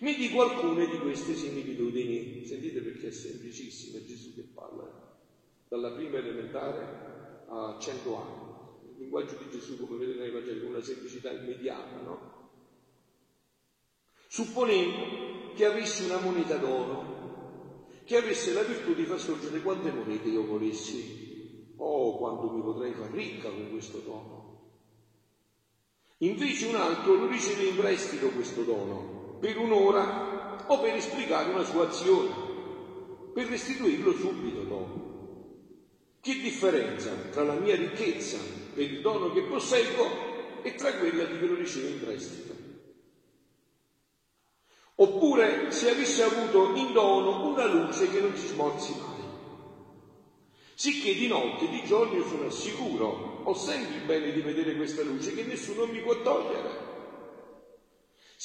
Mi 0.00 0.14
dico 0.14 0.42
alcune 0.42 0.86
di 0.86 0.98
queste 0.98 1.34
similitudini. 1.34 2.44
Sentite 2.44 2.80
perché 2.80 3.08
è 3.08 3.10
semplicissimo, 3.10 3.96
è 3.96 4.04
Gesù 4.04 4.34
che 4.34 4.42
parla, 4.42 4.84
dalla 5.68 5.92
prima 5.92 6.18
elementare 6.18 7.44
a 7.48 7.78
cento 7.80 8.16
anni. 8.16 8.54
Il 8.92 8.98
linguaggio 8.98 9.36
di 9.36 9.48
Gesù, 9.50 9.78
come 9.78 9.98
vedete 9.98 10.20
nei 10.20 10.30
Vangeli, 10.30 10.60
con 10.60 10.70
una 10.70 10.82
semplicità 10.82 11.30
immediata, 11.32 12.00
no? 12.02 12.34
Supponendo 14.28 15.54
che 15.54 15.64
avessi 15.64 16.04
una 16.04 16.18
moneta 16.18 16.56
d'oro, 16.56 17.84
che 18.04 18.16
avesse 18.16 18.52
la 18.52 18.62
virtù 18.62 18.94
di 18.94 19.04
far 19.04 19.18
sorgere 19.18 19.62
quante 19.62 19.90
monete 19.90 20.28
io 20.28 20.44
volessi. 20.44 21.24
Oh, 21.76 22.16
quanto 22.18 22.50
mi 22.50 22.62
potrei 22.62 22.92
far 22.92 23.10
ricca 23.10 23.50
con 23.50 23.70
questo 23.70 23.98
dono. 24.00 24.44
Invece 26.18 26.66
un 26.66 26.74
altro 26.74 27.14
lo 27.14 27.26
riceve 27.26 27.64
in 27.64 27.76
prestito 27.76 28.30
questo 28.30 28.62
dono, 28.62 29.15
per 29.38 29.58
un'ora 29.58 30.64
o 30.66 30.80
per 30.80 30.94
esplicare 30.94 31.50
una 31.50 31.64
sua 31.64 31.86
azione, 31.86 33.32
per 33.32 33.46
restituirlo 33.46 34.12
subito 34.14 34.62
dopo. 34.62 35.14
Che 36.20 36.34
differenza 36.40 37.10
tra 37.30 37.44
la 37.44 37.54
mia 37.54 37.76
ricchezza 37.76 38.38
per 38.74 38.82
il 38.82 39.00
dono 39.00 39.30
che 39.32 39.42
posseggo 39.42 40.62
e 40.62 40.74
tra 40.74 40.92
quella 40.94 41.24
di 41.24 41.38
chi 41.38 41.46
lo 41.46 41.54
riceve 41.54 41.88
in 41.88 42.00
prestito? 42.00 42.54
Oppure 44.96 45.70
se 45.70 45.90
avesse 45.90 46.22
avuto 46.22 46.72
in 46.74 46.92
dono 46.92 47.46
una 47.46 47.66
luce 47.66 48.08
che 48.08 48.20
non 48.20 48.34
si 48.34 48.46
smorzi 48.46 48.96
mai. 48.98 49.24
Sicché 50.74 51.14
di 51.14 51.26
notte 51.26 51.66
e 51.66 51.68
di 51.68 51.84
giorno 51.84 52.16
io 52.16 52.24
sono 52.24 52.50
sicuro, 52.50 53.42
ho 53.44 53.54
sempre 53.54 53.96
il 53.96 54.04
bene 54.04 54.32
di 54.32 54.40
vedere 54.40 54.74
questa 54.74 55.02
luce 55.02 55.32
che 55.34 55.44
nessuno 55.44 55.86
mi 55.86 56.00
può 56.00 56.20
togliere. 56.22 56.85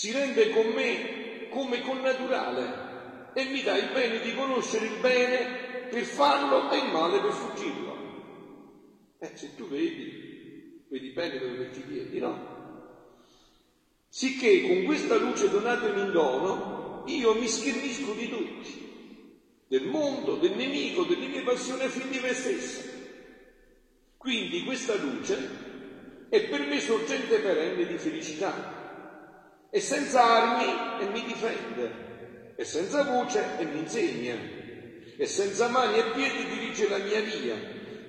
Si 0.01 0.11
rende 0.11 0.49
con 0.49 0.65
me 0.73 1.47
come 1.49 1.79
con 1.81 2.01
naturale 2.01 3.33
e 3.35 3.45
mi 3.51 3.61
dà 3.61 3.77
il 3.77 3.91
bene 3.91 4.19
di 4.21 4.33
conoscere 4.33 4.87
il 4.87 4.99
bene 4.99 5.89
per 5.91 6.03
farlo 6.05 6.71
e 6.71 6.77
il 6.79 6.91
male 6.91 7.19
per 7.19 7.31
fuggirlo. 7.31 9.19
Eh, 9.19 9.31
se 9.35 9.53
tu 9.53 9.67
vedi, 9.67 10.87
vedi 10.89 11.09
bene 11.11 11.37
dove 11.37 11.51
metti 11.51 11.81
i 11.81 11.83
piedi, 11.83 12.17
no? 12.17 12.35
Sicché 14.09 14.63
con 14.63 14.85
questa 14.85 15.17
luce 15.17 15.51
donatemi 15.51 16.01
in 16.01 16.11
dono, 16.11 17.03
io 17.05 17.35
mi 17.35 17.47
schernisco 17.47 18.13
di 18.13 18.27
tutti, 18.27 19.67
del 19.67 19.85
mondo, 19.85 20.37
del 20.37 20.53
nemico, 20.53 21.03
delle 21.03 21.27
mie 21.27 21.43
passioni 21.43 21.87
fin 21.89 22.09
di 22.09 22.17
me 22.17 22.33
stessa. 22.33 22.81
Quindi 24.17 24.63
questa 24.63 24.95
luce 24.95 26.27
è 26.27 26.41
per 26.49 26.61
me 26.61 26.79
sorgente 26.79 27.37
perenne 27.37 27.85
di 27.85 27.99
felicità, 27.99 28.80
è 29.71 29.79
senza 29.79 30.21
armi 30.21 30.99
e 30.99 31.09
mi 31.11 31.23
difende, 31.23 32.53
è 32.55 32.63
senza 32.63 33.03
voce 33.03 33.57
e 33.57 33.63
mi 33.63 33.79
insegna, 33.79 34.37
è 35.15 35.23
senza 35.23 35.69
mani 35.69 35.97
e 35.97 36.11
piedi 36.11 36.45
dirige 36.45 36.89
la 36.89 36.97
mia 36.97 37.21
via 37.21 37.57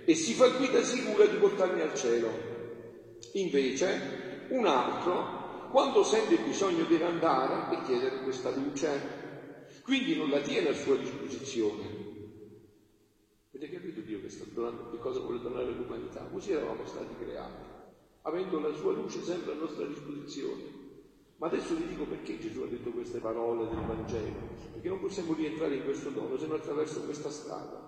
e 0.05 0.15
si 0.17 0.35
fa 0.35 0.49
guida 0.49 0.83
sicura 0.83 1.25
di 1.25 1.37
portarmi 1.37 1.81
al 1.81 1.95
cielo. 1.95 2.51
Invece 3.35 4.49
un 4.49 4.67
altro 4.67 5.69
quando 5.71 6.03
sente 6.03 6.37
bisogno 6.39 6.85
deve 6.85 7.05
andare 7.05 7.77
e 7.77 7.83
chiedere 7.83 8.23
questa 8.25 8.51
luce, 8.51 9.79
quindi 9.85 10.17
non 10.17 10.31
la 10.31 10.41
tiene 10.41 10.71
a 10.71 10.75
sua 10.75 10.97
disposizione. 10.97 12.11
Avete 13.55 13.71
capito 13.71 14.01
Dio 14.01 14.21
che, 14.21 14.31
sta 14.31 14.45
donando, 14.53 14.91
che 14.91 14.99
cosa 14.99 15.21
vuole 15.21 15.39
donare 15.39 15.69
all'umanità? 15.69 16.25
Così 16.25 16.51
eravamo 16.51 16.85
stati 16.87 17.15
creati, 17.15 17.63
avendo 18.23 18.59
la 18.59 18.75
sua 18.75 18.93
luce 18.93 19.23
sempre 19.23 19.53
a 19.53 19.55
nostra 19.55 19.87
disposizione. 19.87 20.82
Ma 21.43 21.49
adesso 21.49 21.75
vi 21.75 21.89
dico 21.89 22.05
perché 22.05 22.39
Gesù 22.39 22.63
ha 22.63 22.69
detto 22.69 22.93
queste 22.93 23.19
parole 23.19 23.67
del 23.67 23.85
Vangelo, 23.85 24.47
perché 24.75 24.89
non 24.89 25.01
possiamo 25.01 25.35
rientrare 25.35 25.75
in 25.75 25.83
questo 25.83 26.11
dono 26.11 26.39
se 26.39 26.47
non 26.47 26.61
attraverso 26.61 27.01
questa 27.01 27.31
strada. 27.31 27.83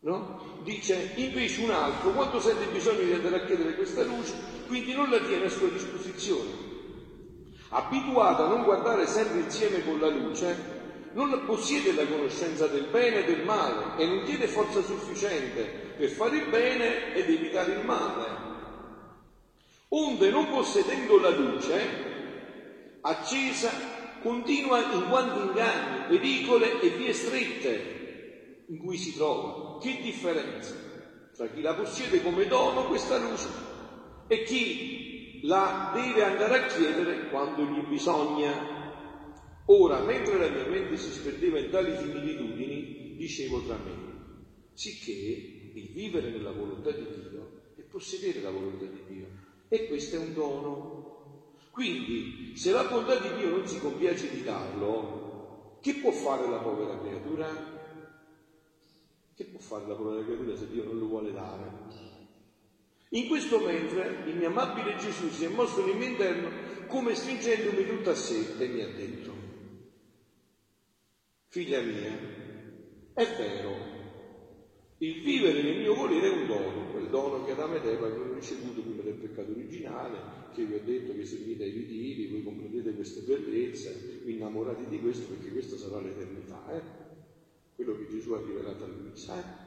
No? 0.00 0.40
Dice 0.64 1.12
invece 1.16 1.60
un 1.60 1.70
altro, 1.70 2.12
quando 2.12 2.40
sente 2.40 2.66
bisogno 2.68 3.04
di 3.04 3.12
andare 3.12 3.36
a 3.36 3.44
chiedere 3.44 3.74
questa 3.74 4.02
luce, 4.04 4.32
quindi 4.66 4.94
non 4.94 5.10
la 5.10 5.20
tiene 5.20 5.44
a 5.44 5.48
sua 5.50 5.68
disposizione, 5.68 6.50
abituato 7.72 8.44
a 8.44 8.48
non 8.48 8.64
guardare 8.64 9.06
sempre 9.06 9.42
insieme 9.42 9.84
con 9.84 10.00
la 10.00 10.08
luce, 10.08 11.10
non 11.12 11.42
possiede 11.44 11.92
la 11.92 12.06
conoscenza 12.06 12.68
del 12.68 12.88
bene 12.88 13.18
e 13.18 13.24
del 13.24 13.44
male 13.44 13.98
e 13.98 14.06
non 14.06 14.24
tiene 14.24 14.46
forza 14.46 14.80
sufficiente 14.80 15.68
per 15.94 16.08
fare 16.08 16.38
il 16.38 16.48
bene 16.48 17.12
ed 17.12 17.28
evitare 17.28 17.70
il 17.70 17.84
male. 17.84 18.46
Onde 19.90 20.30
non 20.30 20.48
possedendo 20.48 21.18
la 21.18 21.28
luce 21.28 22.07
accesa, 23.00 23.70
continua 24.20 24.92
in 24.92 25.08
quanti 25.08 25.46
inganni, 25.46 26.06
pericole 26.08 26.80
e 26.80 26.88
vie 26.90 27.12
strette 27.12 28.64
in 28.68 28.78
cui 28.78 28.96
si 28.96 29.14
trova. 29.14 29.78
Che 29.78 30.00
differenza 30.02 30.74
tra 31.36 31.48
chi 31.48 31.60
la 31.60 31.74
possiede 31.74 32.22
come 32.22 32.46
dono 32.46 32.86
questa 32.86 33.16
luce 33.16 33.46
e 34.26 34.42
chi 34.42 35.40
la 35.42 35.92
deve 35.94 36.24
andare 36.24 36.58
a 36.58 36.66
chiedere 36.66 37.28
quando 37.28 37.62
gli 37.64 37.86
bisogna. 37.86 38.76
Ora, 39.66 40.00
mentre 40.00 40.38
la 40.38 40.48
mia 40.48 40.66
mente 40.66 40.96
si 40.96 41.10
sperdeva 41.10 41.58
in 41.58 41.70
tali 41.70 41.96
similitudini, 41.96 43.16
dicevo 43.16 43.62
tra 43.62 43.76
me, 43.76 43.92
sicché 44.72 45.12
il 45.74 45.90
vivere 45.92 46.30
nella 46.30 46.52
volontà 46.52 46.90
di 46.90 47.04
Dio 47.04 47.72
è 47.76 47.82
possedere 47.82 48.40
la 48.40 48.50
volontà 48.50 48.84
di 48.86 49.02
Dio. 49.08 49.26
E 49.68 49.86
questo 49.86 50.16
è 50.16 50.18
un 50.18 50.32
dono. 50.34 50.97
Quindi, 51.78 52.56
se 52.56 52.72
la 52.72 52.82
volontà 52.82 53.14
di 53.20 53.34
Dio 53.34 53.50
non 53.50 53.64
si 53.64 53.78
compiace 53.78 54.28
di 54.30 54.42
darlo, 54.42 55.78
che 55.80 55.94
può 55.94 56.10
fare 56.10 56.48
la 56.48 56.58
povera 56.58 56.98
creatura? 56.98 57.46
Che 59.32 59.44
può 59.44 59.60
fare 59.60 59.86
la 59.86 59.94
povera 59.94 60.24
creatura 60.24 60.56
se 60.56 60.66
Dio 60.72 60.82
non 60.82 60.98
lo 60.98 61.06
vuole 61.06 61.30
dare? 61.30 61.70
In 63.10 63.28
questo 63.28 63.60
mentre 63.60 64.22
il 64.26 64.34
mio 64.38 64.48
amabile 64.48 64.96
Gesù 64.96 65.30
si 65.30 65.44
è 65.44 65.48
mosso 65.48 65.84
nel 65.84 65.94
mio 65.94 66.08
interno 66.08 66.50
come 66.88 67.14
stringendomi 67.14 67.86
tutta 67.86 68.10
a 68.10 68.16
sé 68.16 68.56
e 68.58 68.66
mi 68.66 68.82
ha 68.82 68.88
detto, 68.88 69.36
figlia 71.46 71.80
mia, 71.80 72.12
è 73.14 73.36
vero, 73.36 73.76
il 74.98 75.20
vivere 75.22 75.62
nel 75.62 75.78
mio 75.78 75.94
volere 75.94 76.26
è 76.26 76.30
un 76.30 76.44
dono, 76.44 76.90
quel 76.90 77.08
dono 77.08 77.44
che 77.44 77.52
Adamo 77.52 77.76
ed 77.76 77.86
Eva 77.86 78.06
avevano 78.06 78.34
ricevuto 78.34 78.82
peccato 79.18 79.50
originale, 79.50 80.18
che 80.54 80.64
vi 80.64 80.74
ho 80.74 80.80
detto 80.82 81.14
che 81.14 81.24
seguite 81.24 81.64
i 81.64 81.70
ritiri, 81.70 82.28
voi 82.28 82.42
comprendete 82.42 82.94
queste 82.94 83.20
bellezze, 83.22 84.20
vi 84.24 84.34
innamorate 84.34 84.88
di 84.88 84.98
questo 85.00 85.32
perché 85.32 85.50
questa 85.50 85.76
sarà 85.76 86.00
l'eternità, 86.00 86.64
eh? 86.74 86.82
quello 87.74 87.96
che 87.96 88.08
Gesù 88.08 88.32
ha 88.32 88.40
rivelato 88.40 88.84
a 88.84 88.86
Luisa. 88.88 89.38
Eh? 89.38 89.66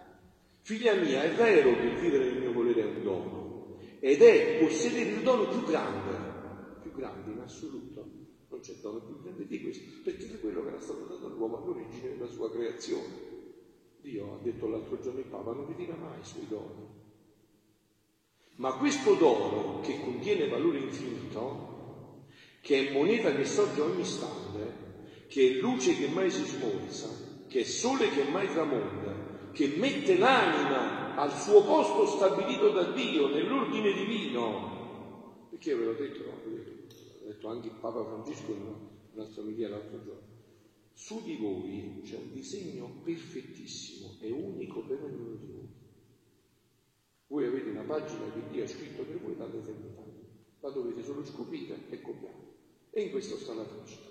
Figlia 0.61 0.93
mia, 0.95 1.23
è 1.23 1.33
vero 1.33 1.75
che 1.75 1.99
vivere 1.99 2.31
nel 2.31 2.39
mio 2.39 2.53
volere 2.53 2.81
è 2.81 2.85
un 2.85 3.03
dono, 3.03 3.77
ed 3.99 4.21
è 4.21 4.59
possedere 4.59 5.09
il 5.11 5.21
dono 5.21 5.47
più 5.47 5.63
grande, 5.63 6.79
più 6.81 6.91
grande 6.93 7.31
in 7.31 7.39
assoluto. 7.39 8.19
Non 8.49 8.59
c'è 8.59 8.73
dono 8.81 8.99
più 8.99 9.21
grande 9.21 9.47
di 9.47 9.61
questo, 9.61 9.83
perché 10.03 10.33
è 10.33 10.39
quello 10.39 10.61
che 10.63 10.69
era 10.69 10.79
stato 10.79 11.05
dato 11.05 11.25
all'uomo 11.27 11.57
all'origine 11.57 12.09
della 12.09 12.27
sua 12.27 12.51
creazione. 12.51 13.29
Dio 14.01 14.33
ha 14.33 14.43
detto 14.43 14.67
l'altro 14.67 14.99
giorno 14.99 15.19
il 15.19 15.25
Papa, 15.25 15.53
non 15.53 15.67
vi 15.67 15.75
dirà 15.75 15.95
mai 15.95 16.19
i 16.19 16.25
suoi 16.25 16.47
doni. 16.47 17.00
Ma 18.61 18.73
questo 18.73 19.15
dono 19.15 19.79
che 19.81 19.99
contiene 20.01 20.47
valore 20.47 20.77
infinito, 20.77 22.27
che 22.61 22.89
è 22.89 22.93
moneta 22.93 23.33
che 23.35 23.43
sorge 23.43 23.81
ogni 23.81 24.01
istante, 24.01 25.25
che 25.27 25.47
è 25.47 25.59
luce 25.61 25.97
che 25.97 26.07
mai 26.09 26.29
si 26.29 26.43
smorza, 26.43 27.09
che 27.47 27.61
è 27.61 27.63
sole 27.63 28.09
che 28.09 28.23
mai 28.25 28.47
tramonta, 28.49 29.49
che 29.51 29.65
mette 29.65 30.15
l'anima 30.15 31.15
al 31.15 31.35
suo 31.35 31.63
posto 31.63 32.05
stabilito 32.05 32.69
da 32.69 32.91
Dio 32.91 33.29
nell'ordine 33.29 33.93
divino. 33.93 35.47
Perché 35.49 35.73
ve 35.73 35.83
l'ho 35.83 35.93
detto, 35.93 36.23
no? 36.23 36.41
L'ha 37.21 37.27
detto 37.29 37.47
anche 37.47 37.67
il 37.69 37.77
Papa 37.79 38.03
Francesco 38.03 38.51
in 38.51 38.75
un'altra 39.13 39.41
omelia 39.41 39.69
l'altro 39.69 40.03
giorno. 40.03 40.29
Su 40.93 41.19
di 41.23 41.35
voi 41.35 42.01
c'è 42.03 42.15
un 42.15 42.31
disegno 42.31 43.01
perfettissimo 43.03 44.17
e 44.19 44.29
unico 44.29 44.81
per 44.81 45.01
ognuno 45.01 45.35
di 45.35 45.47
voi. 45.51 45.90
Voi 47.31 47.45
avete 47.45 47.69
una 47.69 47.83
pagina 47.83 48.29
che 48.33 48.49
Dio 48.49 48.65
ha 48.65 48.67
scritto 48.67 49.03
per 49.03 49.17
voi 49.21 49.37
dall'eternità, 49.37 50.03
la 50.59 50.69
dovete 50.69 51.01
solo 51.01 51.23
scoprire 51.23 51.77
e 51.89 52.01
copiare. 52.01 52.35
E 52.89 53.03
in 53.03 53.09
questo 53.11 53.37
sta 53.37 53.53
la 53.53 53.63
felicità. 53.63 54.09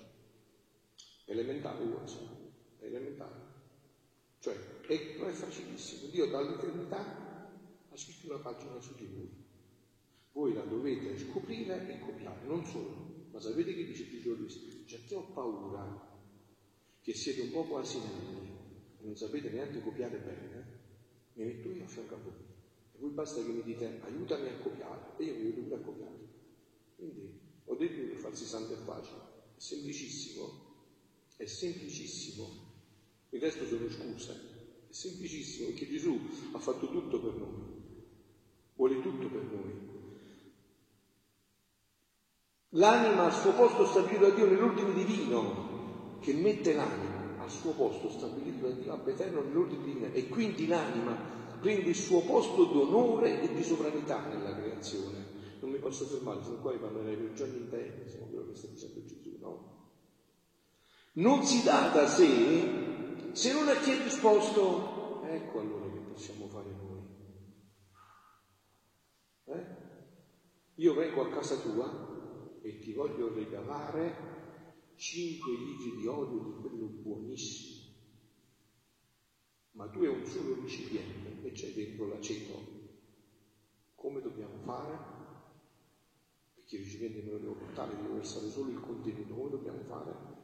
Elementare, 1.25 1.83
Watson, 1.83 2.27
elementare. 2.79 3.39
Cioè, 4.39 4.55
è, 4.87 5.17
non 5.19 5.29
è 5.29 5.33
facilissimo. 5.33 6.09
Dio 6.09 6.31
dall'eternità 6.31 7.51
ha 7.89 7.95
scritto 7.95 8.33
una 8.33 8.41
pagina 8.41 8.79
su 8.79 8.95
di 8.95 9.05
voi. 9.05 9.29
Voi 10.31 10.53
la 10.55 10.63
dovete 10.63 11.15
scoprire 11.19 11.89
e 11.89 11.99
copiare, 11.99 12.43
non 12.47 12.65
solo. 12.65 13.27
Ma 13.29 13.39
sapete 13.39 13.75
che 13.75 13.85
dice 13.85 14.09
Gesù 14.09 14.35
Cristo? 14.35 14.83
C'è 14.85 15.05
chi 15.05 15.13
ho 15.13 15.31
paura 15.31 16.09
che 17.01 17.13
siete 17.13 17.41
un 17.41 17.51
po' 17.51 17.65
quasi 17.65 17.99
e 17.99 19.05
non 19.05 19.15
sapete 19.15 19.51
neanche 19.51 19.79
copiare 19.79 20.17
bene, 20.17 20.79
mi 21.33 21.45
metto 21.45 21.69
io 21.69 21.83
a 21.83 21.87
fianco 21.87 22.15
a 22.15 22.17
voi. 22.17 22.50
Voi 23.01 23.09
basta 23.09 23.41
che 23.41 23.49
mi 23.49 23.63
dite 23.63 23.99
aiutami 24.03 24.47
a 24.47 24.57
copiare 24.61 25.13
e 25.17 25.23
io 25.23 25.33
mi 25.33 25.47
aiuto 25.47 25.73
a 25.73 25.79
copiare. 25.79 26.19
Quindi 26.95 27.35
ho 27.65 27.75
detto 27.75 28.07
che 28.07 28.15
farsi 28.15 28.45
santo 28.45 28.73
è 28.73 28.77
facile, 28.77 29.17
è 29.55 29.59
semplicissimo, 29.59 30.51
è 31.35 31.45
semplicissimo. 31.45 32.69
Il 33.31 33.41
resto 33.41 33.65
sono 33.65 33.89
scuse, 33.89 34.33
è 34.87 34.93
semplicissimo 34.93 35.69
perché 35.69 35.89
Gesù 35.89 36.15
ha 36.51 36.59
fatto 36.59 36.87
tutto 36.89 37.19
per 37.19 37.33
noi, 37.33 37.63
vuole 38.75 39.01
tutto 39.01 39.27
per 39.29 39.43
noi. 39.45 39.89
L'anima 42.75 43.25
al 43.25 43.33
suo 43.33 43.53
posto 43.53 43.87
stabilito 43.87 44.29
da 44.29 44.35
Dio 44.35 44.45
nell'ultimo 44.45 44.91
divino, 44.93 46.19
che 46.19 46.33
mette 46.33 46.73
l'anima 46.73 47.41
al 47.41 47.49
suo 47.49 47.71
posto 47.71 48.11
stabilito 48.11 48.67
da 48.67 48.75
Dio 48.75 48.93
ab 48.93 49.07
eterno 49.07 49.41
nell'ordine 49.41 49.83
divino 49.83 50.13
e 50.13 50.27
quindi 50.27 50.67
l'anima 50.67 51.40
prende 51.61 51.89
il 51.89 51.95
suo 51.95 52.21
posto 52.21 52.65
d'onore 52.65 53.41
e 53.41 53.53
di 53.53 53.63
sovranità 53.63 54.27
nella 54.27 54.55
creazione. 54.55 55.29
Non 55.61 55.69
mi 55.69 55.77
posso 55.77 56.05
fermare, 56.05 56.43
sono 56.43 56.59
qua 56.59 56.73
e 56.73 56.77
parlerei 56.77 57.15
per 57.15 57.33
giorni 57.33 57.57
interi, 57.57 58.01
insomma, 58.03 58.25
quello 58.25 58.47
che 58.47 58.55
sta 58.55 58.67
dicendo 58.67 59.05
Gesù, 59.05 59.37
no? 59.39 59.79
Non 61.13 61.43
si 61.43 61.63
dà 61.63 61.91
da 61.93 62.07
sé 62.07 63.31
se 63.33 63.53
non 63.53 63.67
a 63.67 63.75
chi 63.75 63.91
è 63.91 64.03
disposto. 64.03 65.21
Ecco 65.23 65.59
allora 65.59 65.89
che 65.91 65.99
possiamo 65.99 66.47
fare 66.47 66.71
noi. 66.71 67.01
Eh? 69.45 69.65
Io 70.75 70.93
vengo 70.95 71.21
a 71.21 71.29
casa 71.29 71.57
tua 71.57 72.59
e 72.61 72.79
ti 72.79 72.93
voglio 72.93 73.33
regalare 73.33 74.93
cinque 74.95 75.51
litri 75.53 75.97
di 75.97 76.07
olio 76.07 76.39
di 76.43 76.61
quello 76.61 76.85
buonissimo, 76.85 77.70
ma 79.71 79.87
tu 79.87 79.99
hai 79.99 80.07
un 80.07 80.25
solo 80.25 80.61
recipiente 80.61 81.47
e 81.47 81.51
c'è 81.51 81.71
dentro 81.73 82.07
l'aceto. 82.07 82.79
Come 83.95 84.21
dobbiamo 84.21 84.57
fare? 84.63 84.97
Perché 86.55 86.77
il 86.77 86.83
recipiente 86.83 87.21
non 87.21 87.33
lo 87.33 87.39
devo 87.39 87.53
portare, 87.53 87.95
devo 87.95 88.15
versare 88.15 88.49
solo 88.49 88.69
il 88.69 88.79
contenuto. 88.79 89.33
Come 89.33 89.49
dobbiamo 89.49 89.83
fare? 89.83 90.39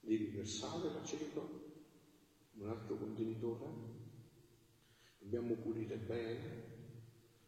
Devi 0.00 0.26
versare 0.26 0.92
l'aceto 0.92 1.70
in 2.54 2.62
un 2.62 2.70
altro 2.70 2.96
contenitore, 2.96 3.66
dobbiamo 5.18 5.54
pulire 5.54 5.96
bene, 5.96 6.70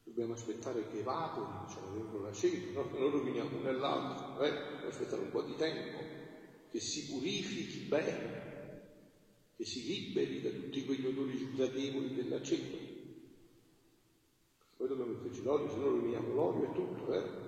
dobbiamo 0.04 0.34
aspettare 0.34 0.88
che 0.88 1.00
evapori, 1.00 1.66
diciamo, 1.66 1.92
dentro 1.92 2.20
l'aceto, 2.20 2.80
no? 2.80 2.98
non 2.98 3.10
roviniamo 3.10 3.60
nell'altro, 3.60 4.42
eh? 4.42 4.86
aspettare 4.86 5.22
un 5.22 5.30
po' 5.30 5.42
di 5.42 5.56
tempo, 5.56 5.98
che 6.70 6.80
si 6.80 7.06
purifichi 7.06 7.80
bene, 7.88 8.53
che 9.56 9.64
si 9.64 9.84
liberi 9.84 10.40
da 10.40 10.50
tutti 10.50 10.84
quegli 10.84 11.06
odori 11.06 11.52
gradevoli 11.54 12.14
dell'aceto. 12.14 12.76
Poi 14.76 14.88
dobbiamo 14.88 15.12
metterci 15.12 15.42
l'olio, 15.42 15.70
se 15.70 15.76
no 15.76 15.88
roviniamo 15.90 16.34
l'olio 16.34 16.70
e 16.70 16.74
tutto, 16.74 17.12
eh? 17.12 17.42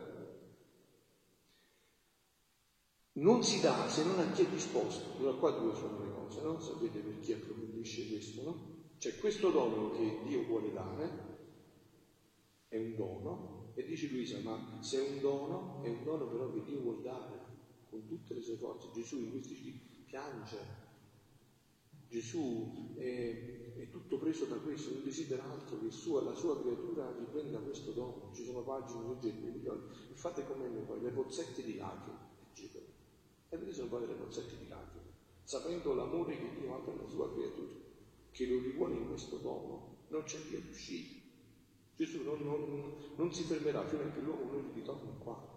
Non 3.15 3.43
si 3.43 3.61
dà 3.61 3.89
se 3.89 4.05
non 4.05 4.19
a 4.19 4.31
chi 4.31 4.43
è 4.43 4.49
disposto. 4.49 5.17
Allora 5.17 5.39
qua 5.39 5.51
due 5.53 5.75
sono 5.75 6.03
le 6.03 6.13
cose, 6.13 6.43
no? 6.43 6.61
Sapete 6.61 7.01
per 7.01 7.19
chi 7.21 7.33
approfondisce 7.33 8.09
questo, 8.09 8.43
no? 8.43 8.75
C'è 8.99 9.19
questo 9.19 9.51
dono 9.51 9.91
che 9.91 10.21
Dio 10.25 10.45
vuole 10.45 10.73
dare, 10.73 11.35
è 12.69 12.77
un 12.77 12.95
dono, 12.95 13.73
e 13.75 13.85
dice 13.85 14.09
Luisa, 14.09 14.39
ma 14.41 14.79
se 14.81 14.99
è 14.99 15.11
un 15.11 15.21
dono, 15.21 15.83
è 15.83 15.89
un 15.89 16.03
dono 16.03 16.27
però 16.29 16.51
che 16.53 16.63
Dio 16.63 16.81
vuol 16.81 17.03
dare 17.03 17.45
con 17.89 18.07
tutte 18.07 18.35
le 18.35 18.41
sue 18.41 18.57
forze. 18.57 18.91
Gesù 18.93 19.19
in 19.19 19.31
questi 19.31 19.55
giorni 19.55 20.05
piange, 20.07 20.86
Gesù 22.17 22.95
è, 22.97 23.75
è, 23.77 23.91
tutto 23.91 24.17
preso 24.17 24.47
da 24.47 24.57
questo, 24.57 24.95
non 24.95 25.05
desidera 25.05 25.51
altro 25.51 25.79
che 25.79 25.91
sua, 25.91 26.23
la 26.23 26.33
sua 26.33 26.59
creatura 26.59 27.15
riprenda 27.15 27.59
questo 27.59 27.93
dono. 27.93 28.31
Ci 28.33 28.43
sono 28.43 28.63
pagine 28.63 29.07
leggende, 29.07 29.61
fate 30.15 30.47
come 30.47 30.67
me 30.67 30.81
poi, 30.81 31.03
le 31.03 31.11
pozzette 31.11 31.63
di 31.63 31.77
lacrime, 31.77 32.17
leggete. 32.47 32.79
E 33.51 33.57
vedete 33.59 33.77
sono 33.77 33.89
poi 33.89 34.07
le 34.07 34.15
pozzette 34.15 34.57
di 34.57 34.67
lacrime, 34.67 35.13
sapendo 35.43 35.93
l'amore 35.93 36.39
che 36.39 36.59
Dio 36.59 36.75
ha 36.75 36.79
per 36.79 36.97
la 36.97 37.07
sua 37.07 37.31
creatura, 37.35 37.75
che 38.31 38.47
lo 38.47 38.61
rivuole 38.61 38.95
in 38.95 39.09
questo 39.09 39.37
dono, 39.37 39.97
non 40.09 40.23
c'è 40.23 40.39
via 40.49 40.61
d'uscita. 40.61 41.21
Gesù 41.97 42.23
non, 42.23 42.41
non, 42.41 42.95
non, 43.17 43.35
si 43.35 43.43
fermerà 43.43 43.87
fino 43.87 44.05
a 44.05 44.11
che 44.11 44.21
l'uomo 44.21 44.53
non 44.53 44.73
ritorna 44.73 45.11
qua. 45.19 45.55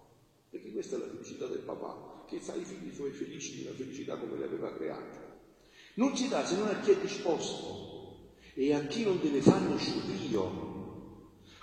Perché 0.49 0.73
questa 0.73 0.97
è 0.97 0.99
la 0.99 1.07
felicità 1.07 1.47
del 1.47 1.59
papà, 1.59 2.25
che 2.27 2.41
fa 2.41 2.55
i 2.55 2.65
figli 2.65 2.93
suoi 2.93 3.11
felici 3.11 3.55
di 3.55 3.61
una 3.65 3.75
felicità 3.75 4.17
come 4.17 4.35
li 4.35 4.43
aveva 4.43 4.73
creata. 4.73 5.28
Non 5.99 6.15
si 6.15 6.29
dà 6.29 6.45
se 6.45 6.55
non 6.55 6.69
a 6.69 6.79
chi 6.79 6.91
è 6.91 6.97
disposto 6.97 7.67
e 8.55 8.73
a 8.73 8.87
chi 8.87 9.03
non 9.03 9.19
deve 9.19 9.41
farne 9.41 9.75
scioglio, 9.75 10.45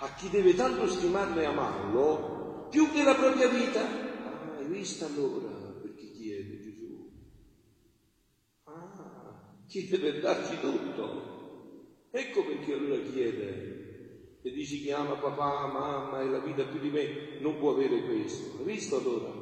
a 0.00 0.12
chi 0.12 0.28
deve 0.28 0.52
tanto 0.52 0.86
stimarlo 0.86 1.40
e 1.40 1.44
amarlo 1.46 2.66
più 2.68 2.90
che 2.90 3.02
la 3.02 3.14
propria 3.14 3.48
vita. 3.48 3.88
Ah, 4.24 4.56
hai 4.56 4.66
visto 4.66 5.06
allora 5.06 5.72
perché 5.80 6.10
chiede 6.10 6.60
Gesù? 6.60 7.10
Ah, 8.64 9.40
chiede 9.66 9.98
per 9.98 10.20
darci 10.20 10.58
tutto. 10.60 12.10
Ecco 12.10 12.44
perché 12.44 12.74
allora 12.74 13.00
chiede 13.00 13.84
e 14.42 14.50
dici 14.50 14.82
che 14.82 14.92
ama 14.92 15.16
papà, 15.16 15.66
mamma 15.66 16.20
e 16.20 16.28
la 16.28 16.40
vita 16.40 16.66
più 16.66 16.78
di 16.78 16.90
me, 16.90 17.38
non 17.38 17.56
può 17.56 17.70
avere 17.70 18.02
questo. 18.02 18.58
Hai 18.58 18.64
visto 18.64 18.96
allora? 18.96 19.34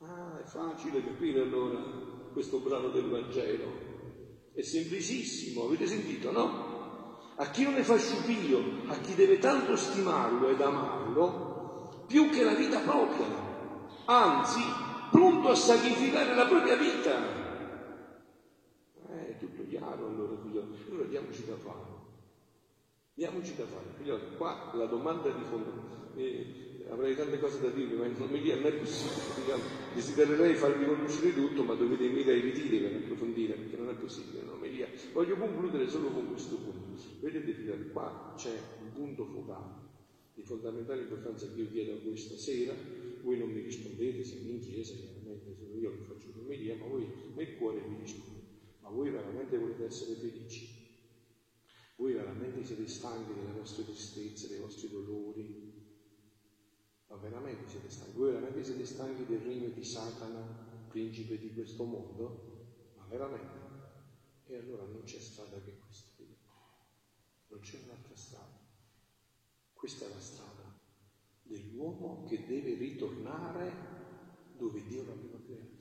Ah, 0.00 0.40
è 0.40 0.44
facile 0.44 1.04
capire 1.04 1.38
allora 1.38 2.09
questo 2.32 2.58
brano 2.58 2.88
del 2.88 3.08
Vangelo. 3.08 3.88
È 4.52 4.62
semplicissimo, 4.62 5.64
avete 5.64 5.86
sentito, 5.86 6.30
no? 6.30 7.34
A 7.36 7.50
chi 7.50 7.62
non 7.62 7.74
ne 7.74 7.82
fa 7.82 7.96
sciupio, 7.96 8.88
a 8.88 8.98
chi 8.98 9.14
deve 9.14 9.38
tanto 9.38 9.76
stimarlo 9.76 10.48
ed 10.48 10.60
amarlo, 10.60 12.04
più 12.06 12.28
che 12.28 12.44
la 12.44 12.54
vita 12.54 12.80
propria, 12.80 13.26
anzi, 14.04 14.60
pronto 15.10 15.48
a 15.48 15.54
sacrificare 15.54 16.34
la 16.34 16.46
propria 16.46 16.76
vita. 16.76 17.38
Eh, 19.08 19.28
è 19.28 19.38
tutto 19.38 19.66
chiaro 19.66 20.06
allora, 20.06 20.36
figlio. 20.42 20.68
Allora 20.88 21.04
diamoci 21.04 21.44
da 21.46 21.56
fare 21.56 21.90
Diamoci 23.20 23.54
da 23.54 23.66
fare. 23.66 23.84
Figlioli, 23.98 24.36
qua 24.38 24.70
la 24.72 24.86
domanda 24.86 25.28
di 25.28 25.44
fondo. 25.44 25.70
Eh, 26.14 26.69
avrei 26.88 27.14
tante 27.14 27.38
cose 27.38 27.60
da 27.60 27.68
dirvi, 27.68 27.96
ma 27.96 28.06
non 28.06 28.28
mi 28.30 28.40
non 28.48 28.66
è 28.66 28.72
possibile. 28.72 29.54
Desidererei 29.94 30.54
farvi 30.54 30.84
conoscere 30.84 31.34
tutto, 31.34 31.62
ma 31.62 31.74
dovete 31.74 32.04
ai 32.04 32.40
ritiri 32.40 32.78
per 32.78 32.94
approfondire, 32.94 33.54
perché 33.54 33.76
non 33.76 33.90
è 33.90 33.94
possibile. 33.94 34.42
Non 34.42 34.58
Voglio 35.12 35.36
concludere 35.36 35.88
solo 35.88 36.08
con 36.08 36.28
questo 36.28 36.56
punto. 36.56 37.02
Vedete, 37.20 37.52
figlioli, 37.52 37.90
qua 37.90 38.34
c'è 38.36 38.52
un 38.82 38.92
punto 38.92 39.24
focale 39.26 39.88
di 40.34 40.42
fondamentale 40.42 41.02
importanza 41.02 41.46
che 41.52 41.60
io 41.60 41.70
chiedo 41.70 41.92
a 41.92 41.98
voi 42.02 42.16
stasera. 42.16 42.74
Voi 43.22 43.38
non 43.38 43.50
mi 43.50 43.60
rispondete, 43.60 44.24
siamo 44.24 44.48
in 44.48 44.60
chiesa, 44.60 44.94
chiaramente 44.94 45.54
sono 45.54 45.74
io 45.74 45.90
che 45.90 46.04
faccio 46.04 46.28
l'omelia, 46.34 46.76
ma 46.76 46.86
voi 46.86 47.06
nel 47.34 47.56
cuore 47.56 47.82
mi 47.86 47.98
rispondete. 48.00 48.46
Ma 48.80 48.88
voi 48.88 49.10
veramente 49.10 49.58
volete 49.58 49.84
essere 49.84 50.14
felici? 50.14 50.78
Voi 51.96 52.14
veramente 52.14 52.64
siete 52.64 52.86
stanchi 52.88 53.34
delle 53.34 53.58
vostre 53.58 53.84
tristezze, 53.84 54.48
dei 54.48 54.60
vostri 54.60 54.88
dolori? 54.88 55.69
Ma 57.10 57.16
veramente 57.16 57.68
siete 57.68 57.90
stanchi? 57.90 58.16
Voi 58.16 58.30
veramente 58.30 58.62
siete 58.62 58.84
stanchi 58.84 59.26
del 59.26 59.40
regno 59.40 59.68
di 59.70 59.82
Satana, 59.82 60.46
principe 60.86 61.38
di 61.38 61.52
questo 61.52 61.84
mondo? 61.84 62.92
Ma 62.94 63.04
veramente? 63.06 63.58
E 64.44 64.56
allora 64.56 64.84
non 64.84 65.02
c'è 65.02 65.18
strada 65.18 65.60
che 65.60 65.76
questa. 65.76 66.08
Non 67.48 67.58
c'è 67.58 67.80
un'altra 67.82 68.14
strada. 68.14 68.56
Questa 69.72 70.04
è 70.04 70.08
la 70.08 70.20
strada 70.20 70.72
dell'uomo 71.42 72.22
che 72.22 72.44
deve 72.44 72.74
ritornare 72.74 73.88
dove 74.52 74.84
Dio 74.84 75.02
l'aveva 75.02 75.40
creato. 75.40 75.78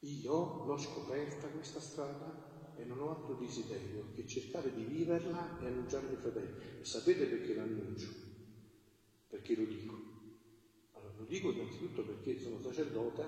Io 0.00 0.62
l'ho 0.64 0.76
scoperta 0.78 1.50
questa 1.50 1.80
strada 1.80 2.72
e 2.74 2.84
non 2.84 2.98
ho 2.98 3.10
altro 3.10 3.34
desiderio 3.34 4.08
che 4.10 4.24
cercare 4.24 4.72
di 4.72 4.84
viverla 4.84 5.58
e 5.58 5.66
annunciarla 5.66 6.08
ai 6.08 6.16
fratelli. 6.16 6.56
Sapete 6.80 7.26
perché 7.26 7.52
l'annuncio? 7.52 8.31
Perché 9.32 9.56
lo 9.56 9.64
dico. 9.64 9.94
Allora, 10.92 11.14
lo 11.16 11.24
dico 11.24 11.50
innanzitutto 11.50 12.04
perché 12.04 12.38
sono 12.38 12.60
sacerdote 12.60 13.24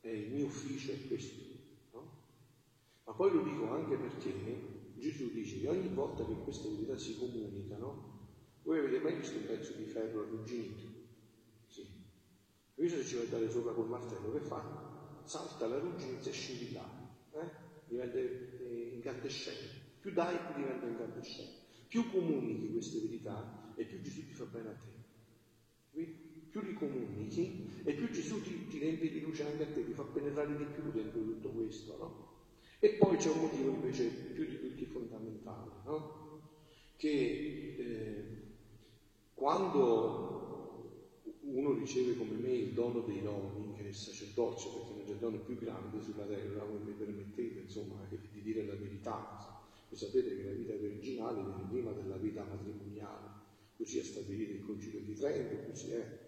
e 0.00 0.12
il 0.12 0.32
mio 0.32 0.46
ufficio 0.46 0.90
è 0.90 1.06
questo. 1.06 1.40
No? 1.92 2.24
Ma 3.04 3.12
poi 3.12 3.30
lo 3.30 3.44
dico 3.44 3.70
anche 3.70 3.94
perché 3.94 4.32
Gesù 4.96 5.30
dice 5.30 5.60
che 5.60 5.68
ogni 5.68 5.86
volta 5.94 6.26
che 6.26 6.34
queste 6.42 6.68
verità 6.68 6.98
si 6.98 7.16
comunicano, 7.16 8.30
voi 8.64 8.80
avete 8.80 8.98
mai 8.98 9.14
visto 9.14 9.38
un 9.38 9.46
pezzo 9.46 9.72
di 9.74 9.84
ferro 9.84 10.22
arrugginito? 10.22 10.88
Sì. 11.68 11.86
Invece 12.74 13.02
se 13.02 13.04
ci 13.04 13.14
vai 13.14 13.28
dare 13.28 13.48
sopra 13.48 13.74
col 13.74 13.88
martello, 13.88 14.32
che 14.32 14.40
fa? 14.40 15.20
Salta 15.22 15.68
la 15.68 15.78
ruggine 15.78 16.18
e 16.20 16.32
scintillare. 16.32 17.10
Eh? 17.34 17.70
diventa 17.86 18.18
eh, 18.18 18.90
incandescente. 18.94 19.90
Più 20.00 20.10
dai, 20.10 20.36
più 20.38 20.56
diventa 20.56 20.86
incandescente. 20.86 21.60
Più 21.86 22.10
comunichi 22.10 22.72
queste 22.72 22.98
verità 22.98 23.61
e 23.82 23.84
più 23.84 24.00
Gesù 24.00 24.26
ti 24.26 24.32
fa 24.32 24.44
bene 24.44 24.68
a 24.68 24.72
te. 24.72 25.00
Più 26.50 26.60
li 26.60 26.74
comunichi 26.74 27.82
e 27.84 27.94
più 27.94 28.10
Gesù 28.10 28.40
ti, 28.42 28.66
ti 28.68 28.78
riempie 28.78 29.10
di 29.10 29.20
luce 29.20 29.44
anche 29.44 29.64
a 29.64 29.72
te, 29.72 29.84
ti 29.84 29.92
fa 29.92 30.02
penetrare 30.02 30.56
di 30.56 30.64
più 30.64 30.90
dentro 30.90 31.20
tutto 31.20 31.48
questo, 31.50 31.96
no? 31.96 32.30
E 32.78 32.90
poi 32.90 33.16
c'è 33.16 33.30
un 33.30 33.40
motivo 33.40 33.70
invece 33.70 34.08
più 34.08 34.44
di 34.44 34.58
tutti 34.58 34.84
fondamentale, 34.86 35.70
no? 35.84 36.40
Che 36.96 37.08
eh, 37.08 38.24
quando 39.34 40.42
uno 41.40 41.72
riceve 41.74 42.16
come 42.16 42.36
me 42.36 42.52
il 42.52 42.72
dono 42.72 43.00
dei 43.00 43.22
doni, 43.22 43.74
che 43.74 43.84
è 43.84 43.88
il 43.88 43.94
sacerdozio, 43.94 44.70
perché 44.70 44.92
non 44.94 45.04
c'è 45.04 45.14
dono 45.14 45.38
più 45.38 45.58
grande 45.58 46.00
sulla 46.02 46.24
terra, 46.24 46.64
voi 46.64 46.80
mi 46.84 46.92
permettete, 46.92 47.60
insomma, 47.60 48.06
di 48.08 48.42
dire 48.42 48.64
la 48.64 48.74
verità. 48.74 49.60
Voi 49.88 49.98
sapete 49.98 50.36
che 50.36 50.44
la 50.44 50.52
vita 50.52 50.74
virginale 50.74 51.42
viene 51.42 51.68
prima 51.68 51.92
della 51.92 52.16
vita 52.16 52.44
matrimoniale, 52.44 53.28
così 53.82 53.98
è 53.98 54.04
stabilito 54.04 54.52
il 54.52 54.64
Concilio 54.64 55.00
di 55.00 55.14
Trento, 55.14 55.56
così 55.68 55.90
è 55.90 56.20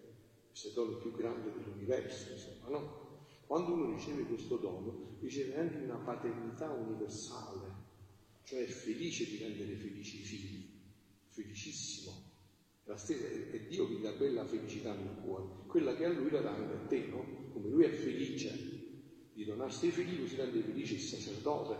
questo 0.49 0.69
dono 0.71 0.97
più 0.97 1.11
grande 1.13 1.53
dell'universo, 1.53 2.33
insomma, 2.33 2.67
no? 2.67 3.03
Quando 3.45 3.73
uno 3.73 3.93
riceve 3.93 4.23
questo 4.23 4.57
dono, 4.57 5.17
riceve 5.21 5.55
anche 5.55 5.77
una 5.77 5.95
paternità 5.95 6.69
universale, 6.71 7.83
cioè 8.43 8.65
è 8.65 8.67
felice 8.67 9.25
di 9.25 9.37
rendere 9.37 9.75
felici 9.75 10.19
i 10.19 10.23
figli, 10.23 10.69
felicissimo. 11.29 12.23
Stessa, 12.95 13.25
è 13.25 13.59
Dio 13.67 13.87
che 13.87 13.99
dà 14.01 14.13
quella 14.13 14.45
felicità 14.45 14.93
nel 14.93 15.15
cuore, 15.23 15.65
quella 15.67 15.95
che 15.95 16.05
a 16.05 16.09
lui 16.09 16.29
la 16.29 16.41
dà 16.41 16.53
anche 16.53 16.73
a 16.73 16.87
te, 16.87 17.07
no? 17.07 17.51
Come 17.53 17.69
lui 17.69 17.85
è 17.85 17.89
felice 17.89 19.29
di 19.33 19.45
donarsi 19.45 19.85
ai 19.85 19.91
figli, 19.91 20.19
così 20.19 20.35
rende 20.35 20.61
felice 20.61 20.95
il 20.95 20.99
sacerdote 20.99 21.77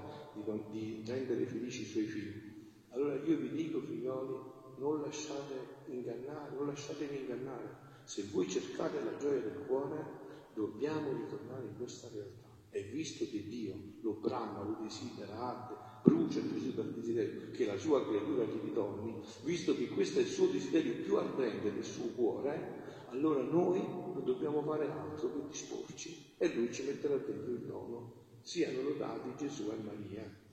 di, 0.71 1.01
di 1.01 1.03
rendere 1.05 1.45
felici 1.45 1.81
i 1.81 1.85
suoi 1.85 2.05
figli. 2.05 2.53
Allora 2.89 3.15
io 3.15 3.37
vi 3.37 3.49
dico, 3.51 3.81
figlioli, 3.81 4.54
non 4.77 5.01
lasciate 5.01 5.83
ingannare, 5.87 6.55
non 6.55 6.67
lasciatevi 6.67 7.17
ingannare. 7.17 7.83
Se 8.03 8.25
voi 8.31 8.47
cercate 8.49 9.03
la 9.03 9.17
gioia 9.17 9.39
del 9.39 9.63
cuore, 9.67 10.05
dobbiamo 10.53 11.11
ritornare 11.11 11.65
in 11.65 11.77
questa 11.77 12.07
realtà. 12.11 12.43
E 12.69 12.81
visto 12.83 13.25
che 13.29 13.47
Dio 13.47 13.73
lo 14.01 14.13
brama, 14.13 14.61
lo 14.61 14.77
desidera, 14.81 15.37
arde, 15.37 15.75
brucia 16.03 16.39
il 16.39 16.51
Gesù 16.51 16.73
dal 16.73 16.91
desiderio 16.91 17.51
che 17.51 17.65
la 17.65 17.77
sua 17.77 18.05
creatura 18.05 18.43
gli 18.43 18.59
ritorni, 18.61 19.21
visto 19.43 19.75
che 19.75 19.87
questo 19.87 20.19
è 20.19 20.23
il 20.23 20.27
suo 20.27 20.47
desiderio 20.47 21.01
più 21.03 21.15
ardente 21.15 21.73
del 21.73 21.83
suo 21.83 22.07
cuore, 22.09 22.83
allora 23.09 23.41
noi 23.43 23.79
non 23.79 24.23
dobbiamo 24.25 24.61
fare 24.61 24.89
altro 24.89 25.31
che 25.31 25.47
disporci 25.47 26.33
e 26.37 26.53
lui 26.53 26.71
ci 26.73 26.83
metterà 26.83 27.15
dentro 27.15 27.51
il 27.51 27.61
dono. 27.61 28.23
Siano 28.41 28.81
lodati 28.81 29.33
Gesù 29.37 29.71
e 29.71 29.81
Maria. 29.81 30.44